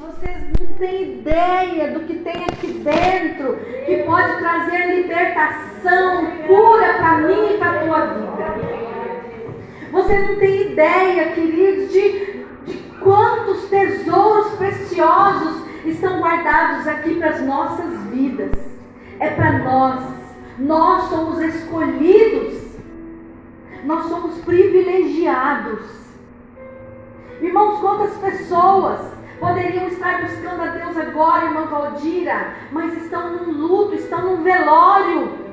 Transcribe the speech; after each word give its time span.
vocês 0.00 0.44
não 0.58 0.66
têm 0.78 1.18
ideia 1.18 1.90
do 1.92 2.00
que 2.00 2.20
tem 2.20 2.44
aqui 2.44 2.72
dentro 2.72 3.56
que 3.84 4.02
pode 4.04 4.38
trazer 4.38 4.96
libertação, 4.96 6.26
cura 6.46 6.94
para 6.94 7.18
mim 7.18 7.54
e 7.54 7.58
para 7.58 7.70
a 7.70 7.84
tua 7.84 8.06
vida. 8.06 8.80
Você 9.92 10.18
não 10.20 10.36
tem 10.36 10.72
ideia, 10.72 11.32
queridos, 11.32 11.92
de, 11.92 12.44
de 12.64 12.78
quantos 13.00 13.68
tesouros 13.68 14.54
preciosos 14.54 15.64
estão 15.84 16.20
guardados 16.20 16.88
aqui 16.88 17.16
para 17.16 17.30
as 17.30 17.42
nossas 17.42 18.00
vidas. 18.04 18.52
É 19.18 19.30
para 19.30 19.58
nós. 19.58 20.02
Nós 20.58 21.10
somos 21.10 21.40
escolhidos. 21.40 22.58
Nós 23.84 24.06
somos 24.06 24.38
privilegiados. 24.44 25.80
Irmãos, 27.42 27.80
quantas 27.80 28.16
pessoas 28.16 29.19
poderiam 29.40 29.88
estar 29.88 30.20
buscando 30.20 30.62
a 30.62 30.66
Deus 30.66 30.96
agora, 30.98 31.46
irmã 31.46 31.66
Valdira, 31.66 32.54
mas 32.70 32.94
estão 33.02 33.30
num 33.30 33.52
luto, 33.52 33.94
estão 33.94 34.20
num 34.20 34.42
velório. 34.42 35.50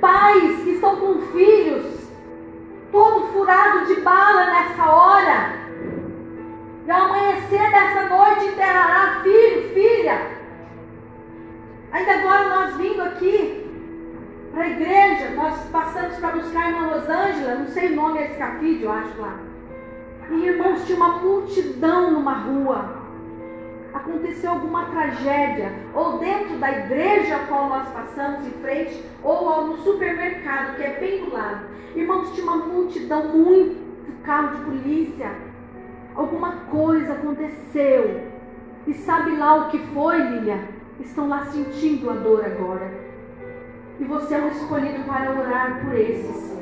Pais 0.00 0.62
que 0.62 0.70
estão 0.70 0.96
com 0.96 1.22
filhos 1.32 2.10
todo 2.92 3.28
furado 3.28 3.86
de 3.86 4.00
bala 4.00 4.46
nessa 4.46 4.90
hora. 4.90 5.52
E 6.86 6.90
ao 6.90 7.06
amanhecer 7.06 7.70
dessa 7.70 8.08
noite 8.08 8.46
enterrará 8.46 9.20
filho, 9.22 9.74
filha. 9.74 10.36
Ainda 11.92 12.12
agora 12.12 12.48
nós 12.48 12.76
vindo 12.76 13.02
aqui 13.02 13.64
para 14.52 14.64
a 14.64 14.68
igreja, 14.68 15.30
nós 15.30 15.58
passamos 15.70 16.16
para 16.16 16.36
buscar 16.36 16.62
a 16.64 16.68
irmã 16.70 16.86
Rosângela, 16.88 17.54
não 17.56 17.66
sei 17.68 17.92
o 17.92 17.96
nome 17.96 18.18
desse 18.18 18.38
capítulo, 18.38 18.84
eu 18.84 18.92
acho 18.92 19.20
lá. 19.20 19.38
E 20.30 20.46
irmãos, 20.46 20.84
tinha 20.84 20.96
uma 20.96 21.18
multidão 21.18 22.10
numa 22.10 22.32
rua 22.32 22.95
aconteceu 23.96 24.50
alguma 24.50 24.86
tragédia, 24.86 25.72
ou 25.94 26.18
dentro 26.18 26.58
da 26.58 26.70
igreja 26.70 27.36
a 27.36 27.46
qual 27.46 27.68
nós 27.68 27.88
passamos 27.88 28.46
em 28.46 28.50
frente, 28.62 29.02
ou 29.22 29.66
no 29.66 29.78
supermercado, 29.78 30.76
que 30.76 30.82
é 30.82 31.00
bem 31.00 31.24
do 31.24 31.32
lado. 31.32 31.66
Irmãos, 31.94 32.34
tinha 32.34 32.46
uma 32.46 32.56
multidão, 32.56 33.28
muito 33.28 33.86
carro 34.22 34.56
de 34.56 34.64
polícia. 34.64 35.30
Alguma 36.14 36.52
coisa 36.70 37.12
aconteceu. 37.12 38.32
E 38.86 38.94
sabe 38.94 39.36
lá 39.36 39.66
o 39.66 39.68
que 39.70 39.78
foi, 39.78 40.18
Lilia? 40.18 40.68
Estão 41.00 41.28
lá 41.28 41.44
sentindo 41.46 42.10
a 42.10 42.14
dor 42.14 42.44
agora. 42.44 42.90
E 43.98 44.04
você 44.04 44.34
é 44.34 44.38
um 44.38 44.48
escolhido 44.48 45.04
para 45.04 45.30
orar 45.30 45.84
por 45.84 45.94
esses. 45.94 46.56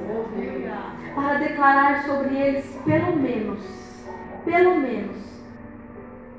Para 1.15 1.35
declarar 1.39 2.05
sobre 2.05 2.37
eles, 2.37 2.81
pelo 2.85 3.17
menos, 3.17 3.61
pelo 4.45 4.77
menos, 4.77 5.34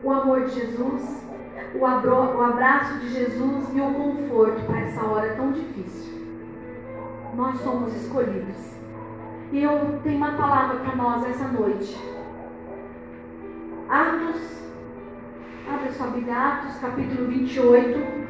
o 0.06 0.12
amor 0.12 0.42
de 0.42 0.52
Jesus, 0.52 1.26
o, 1.74 1.84
abraço 1.84 3.00
de 3.00 3.10
Jesus 3.10 3.76
e 3.76 3.82
o 3.82 3.94
conforto 3.96 4.62
para 4.68 4.82
essa 4.82 5.04
hora 5.04 5.34
tão 5.34 5.52
difícil. 5.52 6.14
Nós 7.34 7.60
somos 7.62 7.94
escolhidos. 7.96 8.76
E 9.52 9.64
eu 9.64 10.00
tenho 10.04 10.18
uma 10.18 10.34
palavra 10.34 10.78
para 10.78 10.96
nós 10.96 11.28
essa 11.28 11.48
noite. 11.48 12.00
Atos, 13.90 14.64
abre 15.74 15.92
sua 15.92 16.08
Bíblia, 16.08 16.38
Atos 16.38 16.78
capítulo 16.78 17.28
28. 17.28 18.26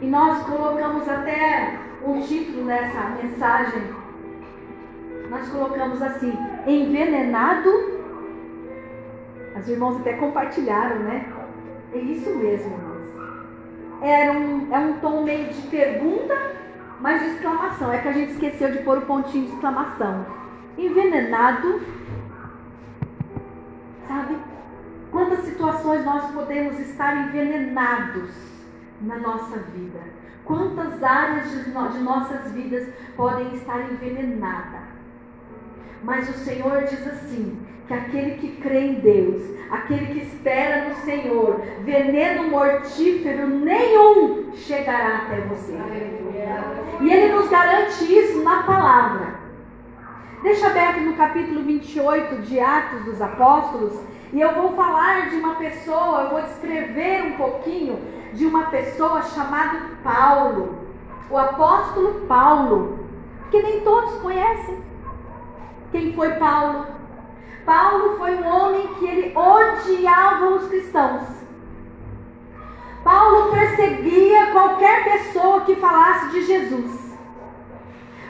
E 0.00 0.06
nós 0.06 0.42
colocamos 0.44 1.06
até 1.06 1.78
um 2.02 2.18
título 2.22 2.64
nessa 2.64 3.10
mensagem 3.10 3.95
nós 5.36 5.48
colocamos 5.50 6.02
assim, 6.02 6.32
envenenado. 6.66 7.70
As 9.54 9.68
irmãs 9.68 10.00
até 10.00 10.14
compartilharam, 10.14 11.00
né? 11.00 11.26
É 11.92 11.98
isso 11.98 12.34
mesmo, 12.36 12.72
irmãos. 12.72 14.02
Era 14.02 14.32
um, 14.32 14.74
é 14.74 14.78
um 14.78 14.98
tom 15.00 15.22
meio 15.22 15.48
de 15.48 15.62
pergunta, 15.68 16.34
mas 17.00 17.22
de 17.22 17.28
exclamação. 17.28 17.92
É 17.92 17.98
que 17.98 18.08
a 18.08 18.12
gente 18.12 18.32
esqueceu 18.32 18.70
de 18.72 18.78
pôr 18.78 18.98
o 18.98 19.02
pontinho 19.02 19.46
de 19.46 19.52
exclamação. 19.52 20.26
Envenenado. 20.76 21.80
Sabe? 24.08 24.36
Quantas 25.10 25.40
situações 25.40 26.04
nós 26.04 26.30
podemos 26.32 26.78
estar 26.78 27.28
envenenados 27.28 28.30
na 29.00 29.16
nossa 29.16 29.58
vida? 29.58 30.00
Quantas 30.44 31.02
áreas 31.02 31.50
de, 31.50 31.70
no, 31.70 31.88
de 31.88 31.98
nossas 31.98 32.52
vidas 32.52 32.88
podem 33.16 33.54
estar 33.54 33.80
envenenadas? 33.90 34.95
Mas 36.02 36.28
o 36.28 36.38
Senhor 36.38 36.84
diz 36.84 37.06
assim: 37.06 37.58
que 37.86 37.94
aquele 37.94 38.32
que 38.32 38.56
crê 38.56 38.80
em 38.80 38.94
Deus, 38.94 39.42
aquele 39.70 40.06
que 40.06 40.26
espera 40.26 40.88
no 40.88 40.96
Senhor, 40.96 41.60
veneno 41.84 42.50
mortífero 42.50 43.46
nenhum 43.46 44.52
chegará 44.54 45.18
até 45.18 45.40
você. 45.42 45.76
E 47.00 47.12
Ele 47.12 47.34
nos 47.34 47.48
garante 47.48 48.04
isso 48.04 48.42
na 48.42 48.62
palavra. 48.64 49.36
Deixa 50.42 50.66
aberto 50.66 51.00
no 51.00 51.14
capítulo 51.14 51.62
28 51.62 52.42
de 52.42 52.60
Atos 52.60 53.04
dos 53.04 53.22
Apóstolos, 53.22 53.98
e 54.32 54.40
eu 54.40 54.54
vou 54.54 54.74
falar 54.74 55.30
de 55.30 55.36
uma 55.36 55.54
pessoa, 55.54 56.22
eu 56.22 56.30
vou 56.30 56.42
descrever 56.42 57.22
um 57.22 57.32
pouquinho 57.36 57.98
de 58.32 58.44
uma 58.44 58.64
pessoa 58.64 59.22
chamada 59.22 59.80
Paulo, 60.02 60.78
o 61.30 61.38
apóstolo 61.38 62.26
Paulo, 62.26 62.98
que 63.50 63.62
nem 63.62 63.80
todos 63.80 64.20
conhecem. 64.20 64.85
Quem 65.90 66.12
foi 66.12 66.30
Paulo? 66.32 66.86
Paulo 67.64 68.16
foi 68.16 68.36
um 68.36 68.46
homem 68.46 68.86
que 68.94 69.06
ele 69.06 69.32
odiava 69.36 70.46
os 70.50 70.68
cristãos. 70.68 71.22
Paulo 73.02 73.52
perseguia 73.52 74.46
qualquer 74.52 75.04
pessoa 75.04 75.60
que 75.62 75.76
falasse 75.76 76.30
de 76.30 76.42
Jesus. 76.44 77.16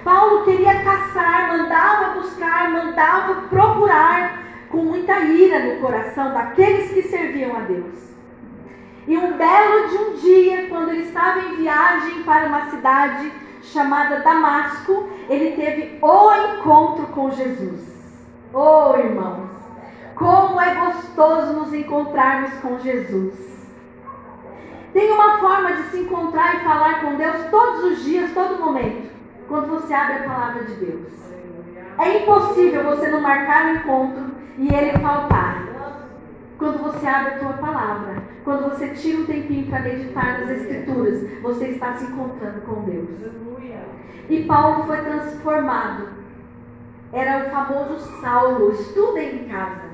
Paulo 0.05 0.45
queria 0.45 0.83
caçar, 0.83 1.49
mandava 1.49 2.21
buscar, 2.21 2.71
mandava 2.71 3.35
procurar 3.49 4.43
com 4.69 4.79
muita 4.79 5.19
ira 5.21 5.59
no 5.61 5.81
coração 5.81 6.33
daqueles 6.33 6.93
que 6.93 7.03
serviam 7.03 7.57
a 7.57 7.61
Deus. 7.61 8.15
E 9.09 9.17
um 9.17 9.37
belo 9.37 9.89
de 9.89 9.97
um 9.97 10.13
dia, 10.15 10.67
quando 10.69 10.91
ele 10.91 11.03
estava 11.03 11.41
em 11.41 11.57
viagem 11.57 12.23
para 12.25 12.47
uma 12.47 12.71
cidade 12.71 13.33
chamada 13.73 14.21
Damasco, 14.21 15.09
ele 15.29 15.57
teve 15.57 15.99
o 16.01 16.35
encontro 16.35 17.07
com 17.09 17.31
Jesus. 17.31 17.97
Oh, 18.53 18.97
irmãos, 18.97 19.51
como 20.15 20.61
é 20.61 20.75
gostoso 20.75 21.53
nos 21.53 21.75
encontrarmos 21.75 22.55
com 22.61 22.79
Jesus. 22.79 23.35
Tem 24.93 25.13
uma 25.13 25.39
forma 25.39 25.73
de 25.73 25.83
se 25.91 25.99
encontrar 26.01 26.57
e 26.57 26.65
falar 26.65 27.01
com 27.03 27.17
Deus 27.17 27.51
todos 27.51 27.85
os 27.85 28.05
dias, 28.05 28.33
todo 28.33 28.59
momento, 28.59 29.11
quando 29.47 29.69
você 29.69 29.93
abre 29.93 30.15
a 30.15 30.29
palavra 30.29 30.65
de 30.65 30.75
Deus. 30.75 31.13
É 31.99 32.23
impossível 32.23 32.85
você 32.85 33.09
não 33.09 33.21
marcar 33.21 33.67
o 33.67 33.77
encontro 33.77 34.25
e 34.57 34.75
ele 34.75 34.99
faltar. 34.99 35.76
Quando 36.59 36.83
você 36.83 37.07
abre 37.07 37.35
a 37.35 37.39
tua 37.39 37.53
palavra, 37.55 38.23
quando 38.45 38.71
você 38.71 38.89
tira 38.89 39.19
um 39.19 39.27
tempinho 39.27 39.67
para 39.67 39.81
meditar 39.81 40.41
nas 40.41 40.51
Escrituras, 40.51 41.41
você 41.43 41.69
está 41.69 41.95
se 41.95 42.05
encontrando 42.05 42.63
com 42.63 42.83
Deus. 42.83 43.09
E 44.29 44.43
Paulo 44.45 44.85
foi 44.87 44.97
transformado. 44.99 46.09
Era 47.13 47.47
o 47.47 47.51
famoso 47.51 47.99
Saulo, 48.21 48.73
estudem 48.73 49.37
em 49.37 49.49
casa. 49.49 49.87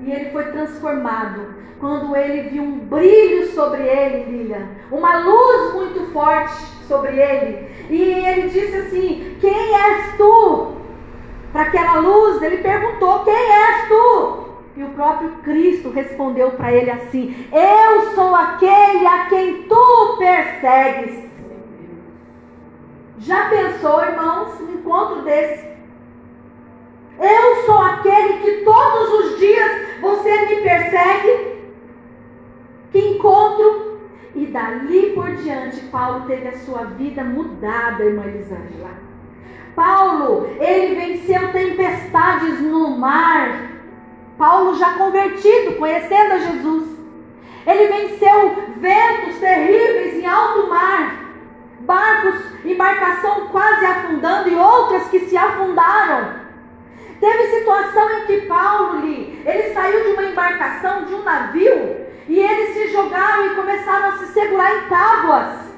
E 0.00 0.10
ele 0.10 0.30
foi 0.30 0.46
transformado 0.46 1.62
quando 1.78 2.14
ele 2.16 2.48
viu 2.48 2.62
um 2.62 2.78
brilho 2.78 3.46
sobre 3.52 3.82
ele, 3.82 4.24
Lilian, 4.30 4.68
uma 4.90 5.18
luz 5.18 5.74
muito 5.74 6.12
forte 6.12 6.54
sobre 6.86 7.20
ele. 7.20 7.68
E 7.90 8.02
ele 8.02 8.48
disse 8.48 8.76
assim: 8.76 9.36
Quem 9.40 9.74
és 9.74 10.16
tu? 10.16 10.76
Para 11.52 11.62
aquela 11.62 11.98
luz, 11.98 12.40
ele 12.40 12.58
perguntou: 12.58 13.24
Quem 13.24 13.34
és 13.34 13.88
tu? 13.88 14.41
E 14.74 14.82
o 14.82 14.90
próprio 14.90 15.30
Cristo 15.42 15.90
respondeu 15.90 16.52
para 16.52 16.72
ele 16.72 16.90
assim: 16.90 17.46
Eu 17.52 18.14
sou 18.14 18.34
aquele 18.34 19.06
a 19.06 19.26
quem 19.26 19.64
tu 19.64 20.16
persegues. 20.18 21.30
Já 23.18 23.48
pensou, 23.50 24.02
irmãos, 24.02 24.60
um 24.60 24.74
encontro 24.74 25.22
desse? 25.22 25.72
Eu 27.20 27.66
sou 27.66 27.78
aquele 27.78 28.38
que 28.38 28.64
todos 28.64 29.12
os 29.20 29.38
dias 29.38 30.00
você 30.00 30.46
me 30.46 30.56
persegue. 30.62 31.62
Que 32.90 32.98
encontro! 32.98 34.00
E 34.34 34.46
dali 34.46 35.12
por 35.14 35.30
diante, 35.36 35.80
Paulo 35.88 36.24
teve 36.26 36.48
a 36.48 36.58
sua 36.58 36.84
vida 36.84 37.22
mudada, 37.22 38.04
irmã 38.04 38.24
Elisângela. 38.24 38.90
Paulo, 39.76 40.48
ele 40.58 40.94
venceu 40.94 41.52
tempestades 41.52 42.60
no 42.60 42.96
mar. 42.98 43.70
Paulo 44.42 44.74
já 44.74 44.94
convertido, 44.94 45.76
conhecendo 45.76 46.32
a 46.32 46.38
Jesus. 46.38 46.98
Ele 47.64 47.86
venceu 47.86 48.56
ventos 48.76 49.38
terríveis 49.38 50.16
em 50.16 50.26
alto 50.26 50.68
mar 50.68 51.22
barcos, 51.78 52.34
embarcação 52.64 53.46
quase 53.48 53.86
afundando 53.86 54.48
e 54.48 54.54
outras 54.56 55.06
que 55.08 55.20
se 55.20 55.36
afundaram. 55.36 56.40
Teve 57.20 57.58
situação 57.58 58.10
em 58.10 58.26
que 58.26 58.40
Paulo, 58.42 59.00
ele 59.04 59.72
saiu 59.72 60.02
de 60.06 60.10
uma 60.10 60.24
embarcação, 60.24 61.04
de 61.04 61.14
um 61.14 61.22
navio, 61.22 62.06
e 62.28 62.38
eles 62.38 62.74
se 62.74 62.92
jogaram 62.92 63.46
e 63.46 63.54
começaram 63.54 64.08
a 64.08 64.18
se 64.18 64.26
segurar 64.32 64.76
em 64.76 64.88
tábuas 64.88 65.72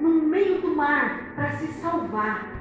no 0.00 0.10
meio 0.10 0.60
do 0.60 0.68
mar 0.76 1.32
para 1.34 1.50
se 1.52 1.66
salvar. 1.80 2.53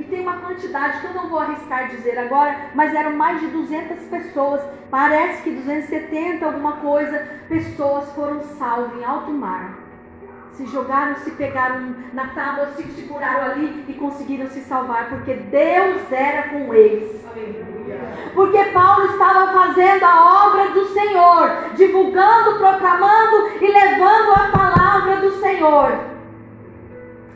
E 0.00 0.04
tem 0.04 0.22
uma 0.22 0.38
quantidade 0.38 0.98
que 0.98 1.08
eu 1.08 1.12
não 1.12 1.28
vou 1.28 1.38
arriscar 1.38 1.88
dizer 1.88 2.18
agora, 2.18 2.70
mas 2.74 2.94
eram 2.94 3.16
mais 3.16 3.38
de 3.38 3.48
200 3.48 4.06
pessoas, 4.06 4.62
parece 4.90 5.42
que 5.42 5.50
270 5.50 6.42
alguma 6.42 6.72
coisa, 6.78 7.28
pessoas 7.46 8.10
foram 8.12 8.40
salvas 8.40 8.98
em 8.98 9.04
alto 9.04 9.30
mar. 9.30 9.78
Se 10.54 10.64
jogaram, 10.68 11.16
se 11.16 11.32
pegaram 11.32 11.94
na 12.14 12.28
tábua, 12.28 12.68
se 12.68 12.82
seguraram 12.84 13.50
ali 13.50 13.84
e 13.88 13.92
conseguiram 13.92 14.46
se 14.46 14.60
salvar, 14.60 15.10
porque 15.10 15.34
Deus 15.34 16.10
era 16.10 16.48
com 16.48 16.72
eles. 16.72 17.22
Porque 18.34 18.64
Paulo 18.72 19.04
estava 19.04 19.52
fazendo 19.52 20.02
a 20.02 20.46
obra 20.46 20.70
do 20.70 20.86
Senhor, 20.86 21.74
divulgando, 21.76 22.58
proclamando 22.58 23.50
e 23.60 23.70
levando 23.70 24.32
a 24.32 24.50
palavra 24.50 25.16
do 25.16 25.32
Senhor. 25.40 26.19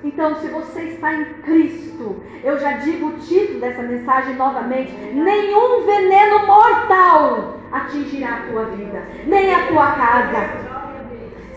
Então, 0.04 0.34
se 0.34 0.48
você 0.48 0.82
está 0.82 1.14
em 1.14 1.24
Cristo, 1.42 2.22
eu 2.44 2.58
já 2.60 2.72
digo 2.72 3.06
o 3.06 3.18
título 3.18 3.58
dessa 3.58 3.82
mensagem 3.82 4.36
novamente: 4.36 4.92
nenhum 4.92 5.86
veneno 5.86 6.46
mortal 6.46 7.58
atingirá 7.72 8.34
a 8.34 8.52
tua 8.52 8.64
vida, 8.66 9.02
nem 9.26 9.54
a 9.54 9.66
tua 9.66 9.92
casa. 9.92 10.74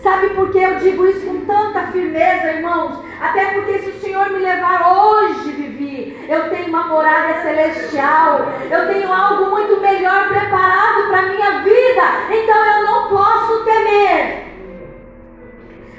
Sabe 0.02 0.30
por 0.30 0.50
que 0.50 0.58
eu 0.58 0.76
digo 0.76 1.04
isso 1.06 1.26
com 1.26 1.40
tanta 1.44 1.88
firmeza, 1.88 2.52
irmãos? 2.52 3.04
Até 3.20 3.52
porque 3.52 3.80
se 3.80 3.90
o 3.90 4.00
Senhor 4.00 4.30
me 4.30 4.38
levar 4.38 4.96
hoje, 4.96 5.50
Vivi, 5.50 6.18
eu 6.26 6.48
tenho 6.48 6.68
uma 6.68 6.86
morada 6.86 7.42
celestial, 7.42 8.46
eu 8.70 8.86
tenho 8.86 9.12
algo 9.12 9.50
muito 9.50 9.78
melhor 9.78 10.28
preparado 10.28 11.08
para 11.08 11.18
a 11.18 11.28
minha 11.28 11.58
vida, 11.62 12.02
então 12.30 12.64
eu 12.64 12.86
não 12.86 13.08
posso 13.08 13.64
temer. 13.64 14.47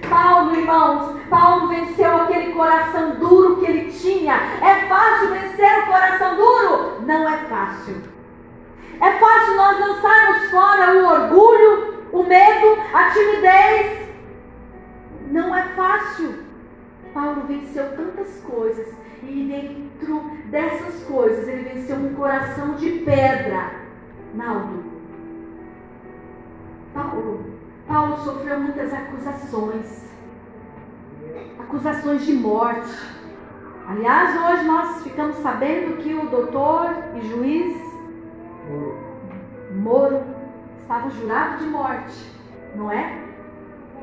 Paulo, 0.10 0.56
irmãos, 0.56 1.16
Paulo 1.30 1.68
venceu 1.68 2.22
aquele 2.22 2.54
coração 2.54 3.16
duro 3.16 3.58
que 3.58 3.66
ele 3.66 3.92
tinha. 3.92 4.34
É 4.34 4.88
fácil 4.88 5.30
vencer 5.30 5.80
o 5.80 5.86
coração 5.86 6.36
duro? 6.36 7.02
Não 7.06 7.30
é 7.30 7.38
fácil. 7.46 7.96
É 9.00 9.12
fácil 9.14 9.56
nós 9.56 9.80
lançarmos 9.80 10.52
fora 10.52 10.94
o 10.94 11.06
orgulho, 11.06 12.04
o 12.12 12.24
medo, 12.24 12.78
a 12.94 13.12
timidez. 13.12 14.10
Não 15.32 15.56
é 15.56 15.64
fácil. 15.76 16.44
Paulo 17.14 17.44
venceu 17.48 17.96
tantas 17.96 18.42
coisas 18.42 18.88
e 19.24 19.46
dentro 19.46 20.32
dessas 20.46 21.04
coisas 21.04 21.48
ele 21.48 21.70
venceu 21.70 21.96
um 21.96 22.14
coração 22.16 22.76
de 22.76 22.90
pedra. 23.00 23.72
Naldo. 24.34 24.84
Paulo 26.94 27.49
Paulo 27.90 28.18
sofreu 28.18 28.60
muitas 28.60 28.94
acusações, 28.94 30.08
acusações 31.58 32.24
de 32.24 32.34
morte. 32.34 32.96
Aliás, 33.88 34.40
hoje 34.40 34.64
nós 34.66 35.04
ficamos 35.04 35.38
sabendo 35.38 35.98
que 35.98 36.14
o 36.14 36.30
doutor 36.30 36.92
e 37.16 37.22
juiz 37.28 37.76
Moro 39.74 40.22
estava 40.80 41.10
jurado 41.10 41.58
de 41.58 41.66
morte, 41.66 42.32
não 42.76 42.92
é? 42.92 43.24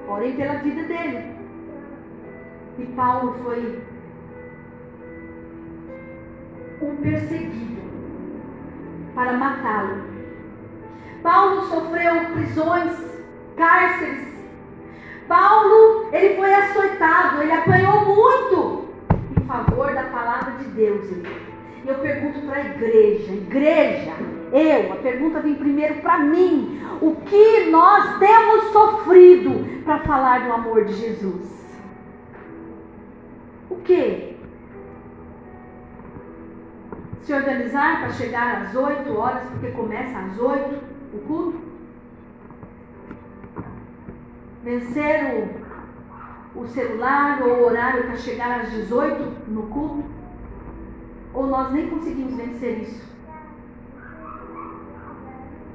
Porém, 0.04 0.34
pela 0.34 0.54
vida 0.54 0.82
dele. 0.82 1.36
E 2.80 2.86
Paulo 2.86 3.34
foi 3.44 3.80
um 6.82 6.96
perseguido 6.96 7.82
para 9.14 9.32
matá-lo. 9.34 10.02
Paulo 11.22 11.62
sofreu 11.66 12.32
prisões 12.32 13.15
cárceres. 13.56 14.37
Paulo, 15.26 16.08
ele 16.12 16.37
foi 16.37 16.55
açoitado, 16.55 17.43
ele 17.43 17.53
apanhou 17.53 18.05
muito 18.05 18.88
em 19.37 19.44
favor 19.47 19.93
da 19.93 20.05
palavra 20.05 20.53
de 20.53 20.64
Deus. 20.70 21.11
E 21.11 21.88
eu 21.88 21.97
pergunto 21.97 22.41
para 22.47 22.56
a 22.56 22.64
igreja, 22.64 23.32
igreja, 23.32 24.12
eu, 24.53 24.93
a 24.93 24.97
pergunta 24.97 25.41
vem 25.41 25.55
primeiro 25.55 25.97
para 25.97 26.19
mim. 26.19 26.81
O 27.00 27.17
que 27.17 27.70
nós 27.70 28.19
temos 28.19 28.73
sofrido 28.73 29.82
para 29.85 30.00
falar 30.00 30.47
do 30.47 30.53
amor 30.53 30.85
de 30.85 30.94
Jesus? 30.94 31.76
O 33.69 33.76
que? 33.76 34.37
Se 37.23 37.32
organizar 37.32 38.00
para 38.00 38.12
chegar 38.12 38.62
às 38.62 38.75
8 38.75 39.17
horas, 39.17 39.43
porque 39.50 39.70
começa 39.73 40.19
às 40.19 40.38
8 40.38 40.79
o 41.12 41.19
culto? 41.26 41.65
Vencer 44.66 45.48
o, 46.56 46.60
o 46.60 46.66
celular 46.66 47.40
ou 47.40 47.60
o 47.60 47.66
horário 47.66 48.02
para 48.02 48.16
chegar 48.16 48.62
às 48.62 48.70
18 48.72 49.48
no 49.48 49.68
culto? 49.68 50.04
Ou 51.32 51.46
nós 51.46 51.72
nem 51.72 51.88
conseguimos 51.88 52.34
vencer 52.34 52.82
isso? 52.82 53.06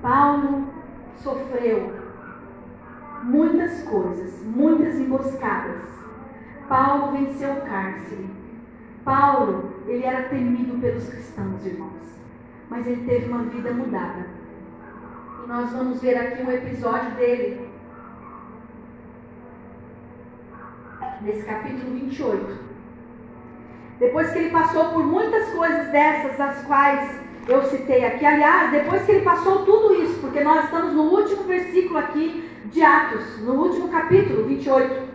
Paulo 0.02 0.68
sofreu 1.16 2.02
muitas 3.24 3.84
coisas, 3.84 4.44
muitas 4.44 5.00
emboscadas. 5.00 5.88
Paulo 6.68 7.14
venceu 7.14 7.54
o 7.54 7.62
cárcere. 7.62 8.30
Paulo, 9.06 9.74
ele 9.88 10.04
era 10.04 10.28
temido 10.28 10.78
pelos 10.82 11.08
cristãos, 11.08 11.66
irmãos. 11.66 12.20
Mas 12.70 12.86
ele 12.88 13.06
teve 13.08 13.32
uma 13.32 13.44
vida 13.44 13.72
mudada. 13.72 14.26
E 15.44 15.48
nós 15.48 15.72
vamos 15.72 16.02
ver 16.02 16.18
aqui 16.18 16.44
um 16.44 16.52
episódio 16.52 17.12
dele 17.12 17.71
nesse 21.24 21.44
capítulo 21.44 21.92
28. 21.92 22.72
Depois 24.00 24.32
que 24.32 24.40
ele 24.40 24.50
passou 24.50 24.86
por 24.86 25.06
muitas 25.06 25.50
coisas 25.52 25.88
dessas, 25.92 26.40
as 26.40 26.64
quais 26.66 27.20
eu 27.48 27.64
citei 27.64 28.06
aqui, 28.06 28.26
aliás, 28.26 28.72
depois 28.72 29.04
que 29.04 29.12
ele 29.12 29.24
passou 29.24 29.66
tudo 29.66 29.94
isso, 29.96 30.20
porque 30.20 30.44
nós 30.44 30.66
estamos 30.66 30.94
no 30.94 31.04
último 31.04 31.44
versículo 31.44 32.00
aqui 32.00 32.50
de 32.66 32.82
Atos, 32.82 33.40
no 33.44 33.54
último 33.54 33.90
capítulo 33.90 34.44
28. 34.46 35.10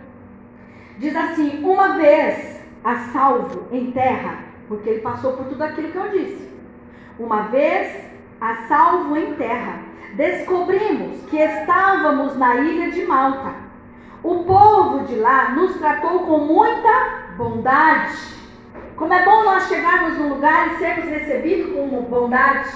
Diz 0.99 1.17
assim: 1.17 1.63
Uma 1.65 1.97
vez 1.97 2.61
a 2.85 2.97
salvo 3.13 3.67
em 3.73 3.91
terra, 3.91 4.39
porque 4.69 4.89
ele 4.89 5.01
passou 5.01 5.33
por 5.33 5.47
tudo 5.47 5.63
aquilo 5.63 5.91
que 5.91 5.99
eu 5.99 6.09
disse. 6.11 6.49
Uma 7.19 7.43
vez 7.43 8.05
a 8.41 8.55
salvo 8.69 9.17
em 9.17 9.35
terra, 9.35 9.81
descobrimos 10.15 11.23
que 11.29 11.39
estávamos 11.39 12.37
na 12.37 12.57
ilha 12.57 12.91
de 12.91 13.05
Malta 13.05 13.66
o 14.23 14.45
povo 14.45 15.05
de 15.05 15.17
lá 15.17 15.51
nos 15.51 15.77
tratou 15.77 16.21
com 16.21 16.39
muita 16.39 16.91
bondade. 17.37 18.17
Como 18.97 19.13
é 19.13 19.25
bom 19.25 19.45
nós 19.45 19.69
chegarmos 19.69 20.19
num 20.19 20.31
lugar 20.31 20.73
e 20.73 20.79
sermos 20.79 21.09
recebidos 21.09 21.73
com 21.73 21.87
bondade, 22.03 22.71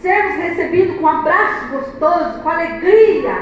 sermos 0.00 0.36
recebidos 0.36 0.96
com 0.96 1.02
um 1.02 1.08
abraço 1.08 1.66
gostoso, 1.68 2.40
com 2.40 2.48
alegria, 2.48 3.34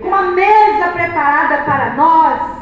com 0.00 0.08
uma 0.08 0.22
mesa 0.30 0.88
preparada 0.92 1.62
para 1.64 1.94
nós, 1.94 2.60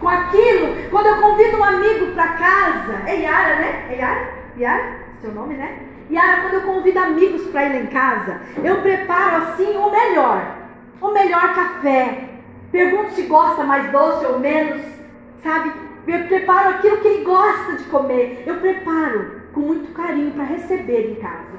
com 0.00 0.08
aquilo. 0.08 0.90
Quando 0.90 1.06
eu 1.06 1.22
convido 1.22 1.58
um 1.58 1.64
amigo 1.64 2.06
para 2.12 2.28
casa, 2.28 3.02
é 3.06 3.20
Yara, 3.20 3.56
né? 3.56 3.86
É 3.90 3.96
Yara? 3.96 4.28
Yara? 4.58 4.84
Seu 5.20 5.32
nome, 5.32 5.54
né? 5.54 5.78
Yara, 6.10 6.42
quando 6.42 6.54
eu 6.54 6.62
convido 6.62 6.98
amigos 6.98 7.46
para 7.46 7.64
ir 7.64 7.68
lá 7.68 7.76
em 7.76 7.86
casa, 7.86 8.40
eu 8.62 8.82
preparo 8.82 9.36
assim 9.44 9.76
o 9.76 9.90
melhor. 9.90 10.42
O 11.00 11.10
melhor 11.12 11.54
café, 11.54 12.31
Pergunto 12.72 13.10
se 13.12 13.22
gosta 13.22 13.62
mais 13.64 13.92
doce 13.92 14.24
ou 14.24 14.38
menos, 14.38 14.80
sabe? 15.42 15.72
Eu 16.06 16.26
preparo 16.26 16.70
aquilo 16.70 16.96
que 16.96 17.06
ele 17.06 17.24
gosta 17.24 17.76
de 17.76 17.84
comer. 17.84 18.42
Eu 18.46 18.56
preparo 18.56 19.42
com 19.52 19.60
muito 19.60 19.92
carinho 19.92 20.32
para 20.32 20.44
receber 20.44 21.10
em 21.10 21.14
casa. 21.16 21.52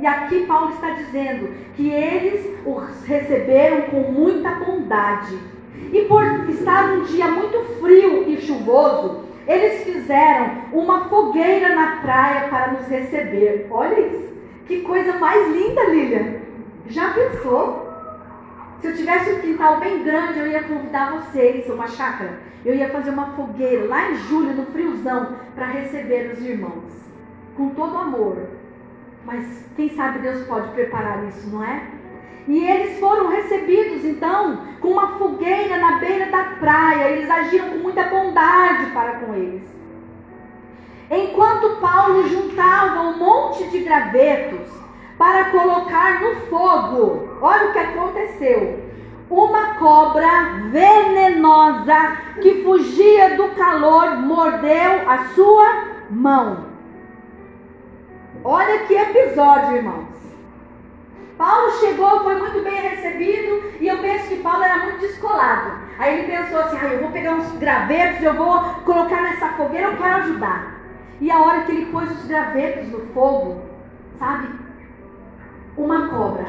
E 0.00 0.06
aqui 0.06 0.46
Paulo 0.46 0.72
está 0.72 0.90
dizendo 0.90 1.54
que 1.76 1.88
eles 1.88 2.58
os 2.66 3.04
receberam 3.04 3.82
com 3.82 4.12
muita 4.12 4.50
bondade. 4.50 5.38
E 5.92 6.02
por 6.02 6.24
estar 6.50 6.92
um 6.94 7.02
dia 7.04 7.28
muito 7.28 7.80
frio 7.80 8.28
e 8.28 8.40
chuvoso, 8.40 9.24
eles 9.46 9.84
fizeram 9.84 10.64
uma 10.72 11.08
fogueira 11.08 11.74
na 11.74 11.96
praia 12.02 12.48
para 12.48 12.72
nos 12.72 12.88
receber. 12.88 13.68
Olha 13.70 14.00
isso. 14.00 14.30
Que 14.66 14.82
coisa 14.82 15.16
mais 15.18 15.48
linda, 15.54 15.84
Lilian. 15.84 16.40
Já 16.86 17.12
pensou? 17.12 17.89
Se 18.80 18.86
eu 18.86 18.96
tivesse 18.96 19.30
um 19.32 19.40
quintal 19.40 19.78
bem 19.78 20.02
grande, 20.02 20.38
eu 20.38 20.46
ia 20.46 20.62
convidar 20.62 21.12
vocês, 21.12 21.68
uma 21.68 21.86
chácara. 21.86 22.40
Eu 22.64 22.74
ia 22.74 22.88
fazer 22.88 23.10
uma 23.10 23.26
fogueira 23.32 23.86
lá 23.86 24.10
em 24.10 24.14
julho, 24.16 24.54
no 24.54 24.66
friozão, 24.66 25.36
para 25.54 25.66
receber 25.66 26.32
os 26.32 26.42
irmãos. 26.42 26.90
Com 27.54 27.70
todo 27.70 27.98
amor. 27.98 28.48
Mas 29.26 29.66
quem 29.76 29.90
sabe 29.90 30.20
Deus 30.20 30.46
pode 30.46 30.72
preparar 30.72 31.28
isso, 31.28 31.50
não 31.50 31.62
é? 31.62 31.82
E 32.48 32.64
eles 32.64 32.98
foram 32.98 33.28
recebidos 33.28 34.02
então 34.02 34.66
com 34.80 34.88
uma 34.88 35.18
fogueira 35.18 35.76
na 35.76 35.98
beira 35.98 36.30
da 36.30 36.42
praia. 36.58 37.10
Eles 37.10 37.28
agiram 37.28 37.68
com 37.68 37.76
muita 37.76 38.04
bondade 38.04 38.86
para 38.92 39.16
com 39.16 39.34
eles. 39.34 39.62
Enquanto 41.10 41.80
Paulo 41.80 42.26
juntava 42.26 43.02
um 43.02 43.18
monte 43.18 43.68
de 43.68 43.80
gravetos 43.80 44.79
para 45.20 45.50
colocar 45.50 46.18
no 46.22 46.34
fogo, 46.46 47.28
olha 47.42 47.68
o 47.68 47.72
que 47.74 47.78
aconteceu. 47.78 48.90
Uma 49.28 49.74
cobra 49.74 50.26
venenosa 50.70 52.16
que 52.40 52.64
fugia 52.64 53.36
do 53.36 53.48
calor 53.50 54.16
mordeu 54.16 55.06
a 55.06 55.26
sua 55.34 55.84
mão. 56.08 56.64
Olha 58.42 58.78
que 58.86 58.94
episódio, 58.94 59.76
irmãos. 59.76 60.08
Paulo 61.36 61.70
chegou, 61.72 62.24
foi 62.24 62.36
muito 62.36 62.62
bem 62.62 62.80
recebido, 62.80 63.74
e 63.78 63.88
eu 63.88 63.98
penso 63.98 64.26
que 64.26 64.36
Paulo 64.36 64.62
era 64.62 64.78
muito 64.78 65.00
descolado. 65.00 65.80
Aí 65.98 66.18
ele 66.18 66.34
pensou 66.34 66.60
assim: 66.60 66.78
ah, 66.80 66.94
eu 66.94 67.00
vou 67.00 67.10
pegar 67.10 67.34
uns 67.34 67.52
gravetos, 67.58 68.22
eu 68.22 68.32
vou 68.32 68.58
colocar 68.86 69.20
nessa 69.20 69.48
fogueira, 69.50 69.88
eu 69.88 69.98
quero 69.98 70.16
ajudar. 70.16 70.80
E 71.20 71.30
a 71.30 71.38
hora 71.40 71.60
que 71.64 71.72
ele 71.72 71.92
pôs 71.92 72.10
os 72.10 72.26
gravetos 72.26 72.88
no 72.88 73.00
fogo, 73.12 73.60
sabe? 74.18 74.69
Uma 75.80 76.08
cobra. 76.08 76.44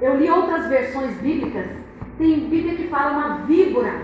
Eu 0.00 0.16
li 0.16 0.28
outras 0.28 0.66
versões 0.66 1.14
bíblicas. 1.18 1.70
Tem 2.18 2.40
Bíblia 2.40 2.74
que 2.74 2.88
fala 2.88 3.12
uma 3.12 3.36
víbora, 3.46 4.02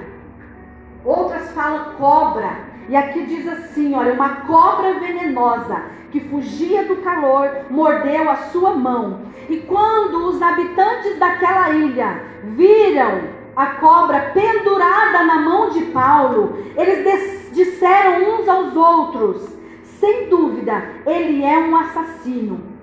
outras 1.04 1.50
falam 1.50 1.94
cobra. 1.94 2.48
E 2.88 2.94
aqui 2.94 3.26
diz 3.26 3.48
assim: 3.48 3.92
olha, 3.96 4.12
uma 4.12 4.36
cobra 4.46 4.94
venenosa 4.94 5.82
que 6.12 6.20
fugia 6.20 6.84
do 6.84 6.98
calor, 6.98 7.50
mordeu 7.68 8.30
a 8.30 8.36
sua 8.52 8.76
mão. 8.76 9.22
E 9.48 9.56
quando 9.56 10.28
os 10.28 10.40
habitantes 10.40 11.18
daquela 11.18 11.70
ilha 11.70 12.22
viram 12.44 13.22
a 13.56 13.66
cobra 13.66 14.30
pendurada 14.32 15.24
na 15.24 15.40
mão 15.40 15.70
de 15.70 15.86
Paulo, 15.86 16.58
eles 16.76 17.50
disseram 17.52 18.38
uns 18.38 18.48
aos 18.48 18.76
outros: 18.76 19.48
sem 19.82 20.28
dúvida, 20.28 20.80
ele 21.04 21.42
é 21.44 21.58
um 21.58 21.76
assassino. 21.76 22.77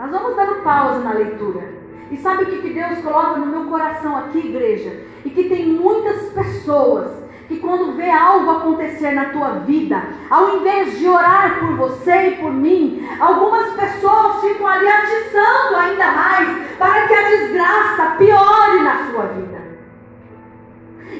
Nós 0.00 0.10
vamos 0.10 0.34
dando 0.34 0.62
pausa 0.62 1.00
na 1.00 1.12
leitura. 1.12 1.74
E 2.10 2.16
sabe 2.16 2.44
o 2.44 2.46
que 2.46 2.70
Deus 2.70 3.00
coloca 3.00 3.36
no 3.38 3.44
meu 3.44 3.64
coração 3.66 4.16
aqui, 4.16 4.38
igreja? 4.38 5.04
E 5.26 5.28
que 5.28 5.44
tem 5.44 5.66
muitas 5.66 6.32
pessoas 6.32 7.10
que 7.46 7.58
quando 7.58 7.92
vê 7.92 8.10
algo 8.10 8.50
acontecer 8.50 9.10
na 9.10 9.26
tua 9.26 9.58
vida, 9.66 10.02
ao 10.30 10.56
invés 10.56 10.98
de 10.98 11.06
orar 11.06 11.58
por 11.60 11.76
você 11.76 12.28
e 12.28 12.36
por 12.36 12.50
mim, 12.50 13.06
algumas 13.20 13.74
pessoas 13.74 14.40
ficam 14.40 14.66
ali 14.66 14.88
atiçando 14.88 15.76
ainda 15.76 16.10
mais 16.12 16.76
para 16.78 17.06
que 17.06 17.12
a 17.12 17.28
desgraça 17.28 18.14
piore 18.16 18.82
na 18.82 19.10
sua 19.10 19.24
vida. 19.26 19.60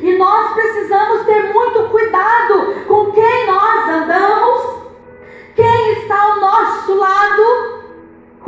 E 0.01 0.17
nós 0.17 0.55
precisamos 0.55 1.27
ter 1.27 1.53
muito 1.53 1.91
cuidado 1.91 2.85
com 2.89 3.13
quem 3.13 3.47
nós 3.47 3.89
andamos, 3.91 4.85
quem 5.55 5.93
está 5.93 6.23
ao 6.23 6.41
nosso 6.41 6.95
lado. 6.95 7.70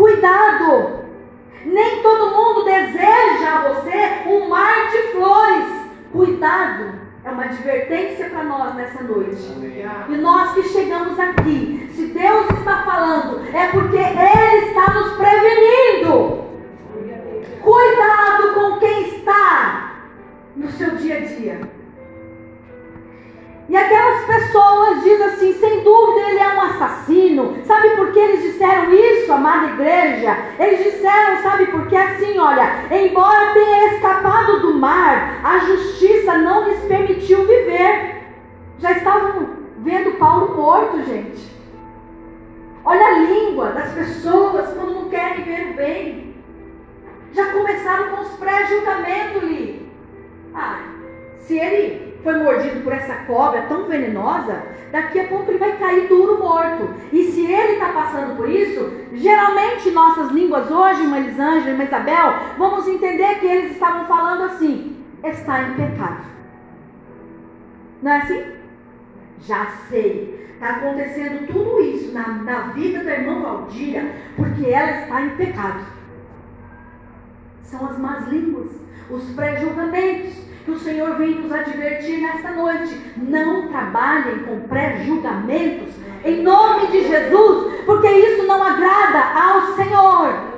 Cuidado! 0.02 1.04
Nem 1.64 2.02
todo 2.02 2.36
mundo 2.36 2.64
deseja 2.64 3.52
a 3.52 3.68
você 3.68 4.28
um 4.28 4.48
mar 4.48 4.90
de 4.90 4.98
flores. 5.12 5.68
Cuidado! 6.10 6.94
É 7.24 7.30
uma 7.30 7.44
advertência 7.44 8.28
para 8.30 8.42
nós 8.42 8.74
nessa 8.74 9.00
noite. 9.04 9.40
E 10.08 10.16
nós 10.16 10.54
que 10.54 10.64
chegamos 10.64 11.20
aqui, 11.20 11.88
se 11.94 12.06
Deus 12.06 12.50
está 12.50 12.82
falando, 12.82 13.46
é 13.54 13.68
porque 13.68 13.96
Ele 13.96 14.66
está 14.66 14.92
nos 14.92 15.12
prevenindo. 15.12 16.46
Cuidado 17.62 18.54
com 18.54 18.80
quem 18.80 19.02
está 19.06 20.00
no 20.56 20.68
seu 20.72 20.96
dia 20.96 21.18
a 21.18 21.20
dia. 21.20 21.60
E 23.72 23.76
aquelas 23.76 24.26
pessoas 24.26 25.02
dizem 25.02 25.24
assim, 25.24 25.52
sem 25.54 25.82
dúvida 25.82 26.28
ele 26.28 26.40
é 26.40 26.48
um 26.48 26.60
assassino. 26.60 27.56
Sabe 27.64 27.96
por 27.96 28.12
que 28.12 28.18
eles 28.18 28.42
disseram 28.42 28.92
isso, 28.92 29.32
amada 29.32 29.72
igreja? 29.72 30.36
Eles 30.58 30.92
disseram, 30.92 31.40
sabe 31.40 31.64
por 31.68 31.86
que 31.86 31.96
assim, 31.96 32.38
olha, 32.38 32.84
embora 32.90 33.54
tenha 33.54 33.94
escapado 33.94 34.60
do 34.60 34.74
mar, 34.74 35.40
a 35.42 35.60
justiça 35.60 36.36
não 36.36 36.68
lhes 36.68 36.80
permitiu 36.80 37.46
viver. 37.46 38.24
Já 38.78 38.92
estavam 38.92 39.48
vendo 39.78 40.18
Paulo 40.18 40.54
morto, 40.54 41.02
gente. 41.04 41.50
Olha 42.84 43.06
a 43.06 43.18
língua 43.20 43.68
das 43.68 43.90
pessoas 43.92 44.68
quando 44.74 44.96
não 44.96 45.08
querem 45.08 45.44
ver 45.44 45.70
o 45.70 45.76
bem. 45.76 46.36
Já 47.32 47.46
começaram 47.46 48.16
com 48.16 48.20
os 48.20 48.32
pré-julgamentos 48.32 49.42
ali. 49.42 49.90
Ah, 50.54 50.80
se 51.38 51.58
ele 51.58 52.11
foi 52.22 52.34
mordido 52.38 52.80
por 52.80 52.92
essa 52.92 53.14
cobra 53.26 53.62
tão 53.62 53.86
venenosa, 53.86 54.62
daqui 54.90 55.20
a 55.20 55.28
pouco 55.28 55.50
ele 55.50 55.58
vai 55.58 55.76
cair 55.76 56.08
duro 56.08 56.38
morto. 56.38 56.94
E 57.12 57.24
se 57.32 57.44
ele 57.44 57.72
está 57.72 57.88
passando 57.92 58.36
por 58.36 58.48
isso, 58.48 58.92
geralmente 59.12 59.90
nossas 59.90 60.30
línguas 60.30 60.70
hoje, 60.70 61.02
irmã 61.02 61.18
Elisângela, 61.18 61.70
irmã 61.70 61.84
Isabel, 61.84 62.34
vamos 62.56 62.86
entender 62.86 63.40
que 63.40 63.46
eles 63.46 63.72
estavam 63.72 64.06
falando 64.06 64.44
assim: 64.44 64.96
está 65.24 65.62
em 65.62 65.74
pecado. 65.74 66.24
Não 68.02 68.12
é 68.12 68.16
assim? 68.18 68.44
Já 69.40 69.66
sei. 69.88 70.40
Está 70.54 70.76
acontecendo 70.76 71.48
tudo 71.48 71.80
isso 71.80 72.12
na, 72.12 72.28
na 72.28 72.60
vida 72.68 73.02
da 73.02 73.16
irmã 73.16 73.40
Valdira, 73.40 74.12
porque 74.36 74.70
ela 74.70 75.00
está 75.00 75.22
em 75.22 75.30
pecado. 75.30 75.84
São 77.64 77.84
as 77.86 77.98
más 77.98 78.28
línguas, 78.28 78.70
os 79.10 79.24
pré-julgamentos 79.34 80.51
que 80.64 80.70
o 80.70 80.78
Senhor 80.78 81.16
vem 81.16 81.40
nos 81.40 81.52
advertir 81.52 82.20
nesta 82.20 82.50
noite. 82.52 82.98
Não 83.16 83.68
trabalhem 83.68 84.40
com 84.40 84.60
pré-julgamentos 84.68 85.94
em 86.24 86.42
nome 86.42 86.86
de 86.88 87.06
Jesus, 87.06 87.84
porque 87.84 88.08
isso 88.08 88.46
não 88.46 88.62
agrada 88.62 89.40
ao 89.40 89.74
Senhor. 89.74 90.52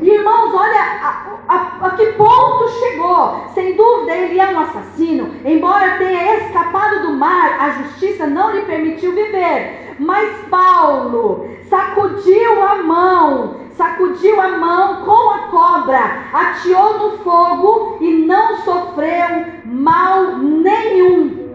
E 0.00 0.10
irmãos, 0.10 0.54
olha 0.54 0.80
a, 1.02 1.38
a, 1.48 1.86
a, 1.86 1.90
que 1.90 2.06
ponto 2.12 2.68
chegou. 2.78 3.50
Sem 3.54 3.74
dúvida, 3.74 4.14
ele 4.14 4.38
é 4.38 4.48
um 4.48 4.60
assassino. 4.60 5.34
Embora 5.44 5.98
tenha 5.98 6.36
escapado 6.36 7.06
do 7.06 7.14
mar, 7.14 7.58
a 7.58 7.70
justiça 7.82 8.26
não 8.26 8.54
lhe 8.54 8.62
permitiu 8.62 9.12
viver. 9.12 9.96
Mas 9.98 10.36
Paulo 10.50 11.48
sacudiu 11.68 12.62
a 12.62 12.76
mão 12.76 13.65
sacudiu 13.76 14.40
a 14.40 14.48
mão 14.48 15.04
com 15.04 15.30
a 15.30 15.38
cobra, 15.48 16.00
ateou 16.32 16.98
no 16.98 17.18
fogo 17.18 17.98
e 18.00 18.26
não 18.26 18.56
sofreu 18.58 19.46
mal 19.64 20.38
nenhum. 20.38 21.46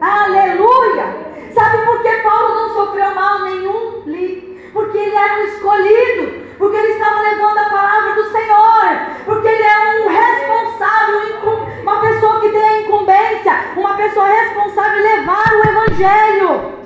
Aleluia! 0.00 1.26
Sabe 1.52 1.84
por 1.86 2.02
que 2.02 2.10
Paulo 2.18 2.54
não 2.54 2.74
sofreu 2.74 3.14
mal 3.14 3.40
nenhum? 3.40 4.02
Porque 4.72 4.98
ele 4.98 5.16
era 5.16 5.40
um 5.40 5.44
escolhido, 5.44 6.44
porque 6.58 6.76
ele 6.76 6.92
estava 6.92 7.22
levando 7.22 7.58
a 7.58 7.70
palavra 7.70 8.14
do 8.14 8.30
Senhor, 8.30 9.24
porque 9.24 9.48
ele 9.48 9.62
é 9.62 10.04
um 10.04 10.08
responsável, 10.08 11.80
uma 11.82 12.00
pessoa 12.00 12.40
que 12.40 12.50
tem 12.50 12.62
a 12.62 12.80
incumbência, 12.82 13.52
uma 13.76 13.94
pessoa 13.94 14.26
responsável 14.26 14.98
em 14.98 15.02
levar 15.02 15.50
o 15.50 15.68
Evangelho. 15.68 16.76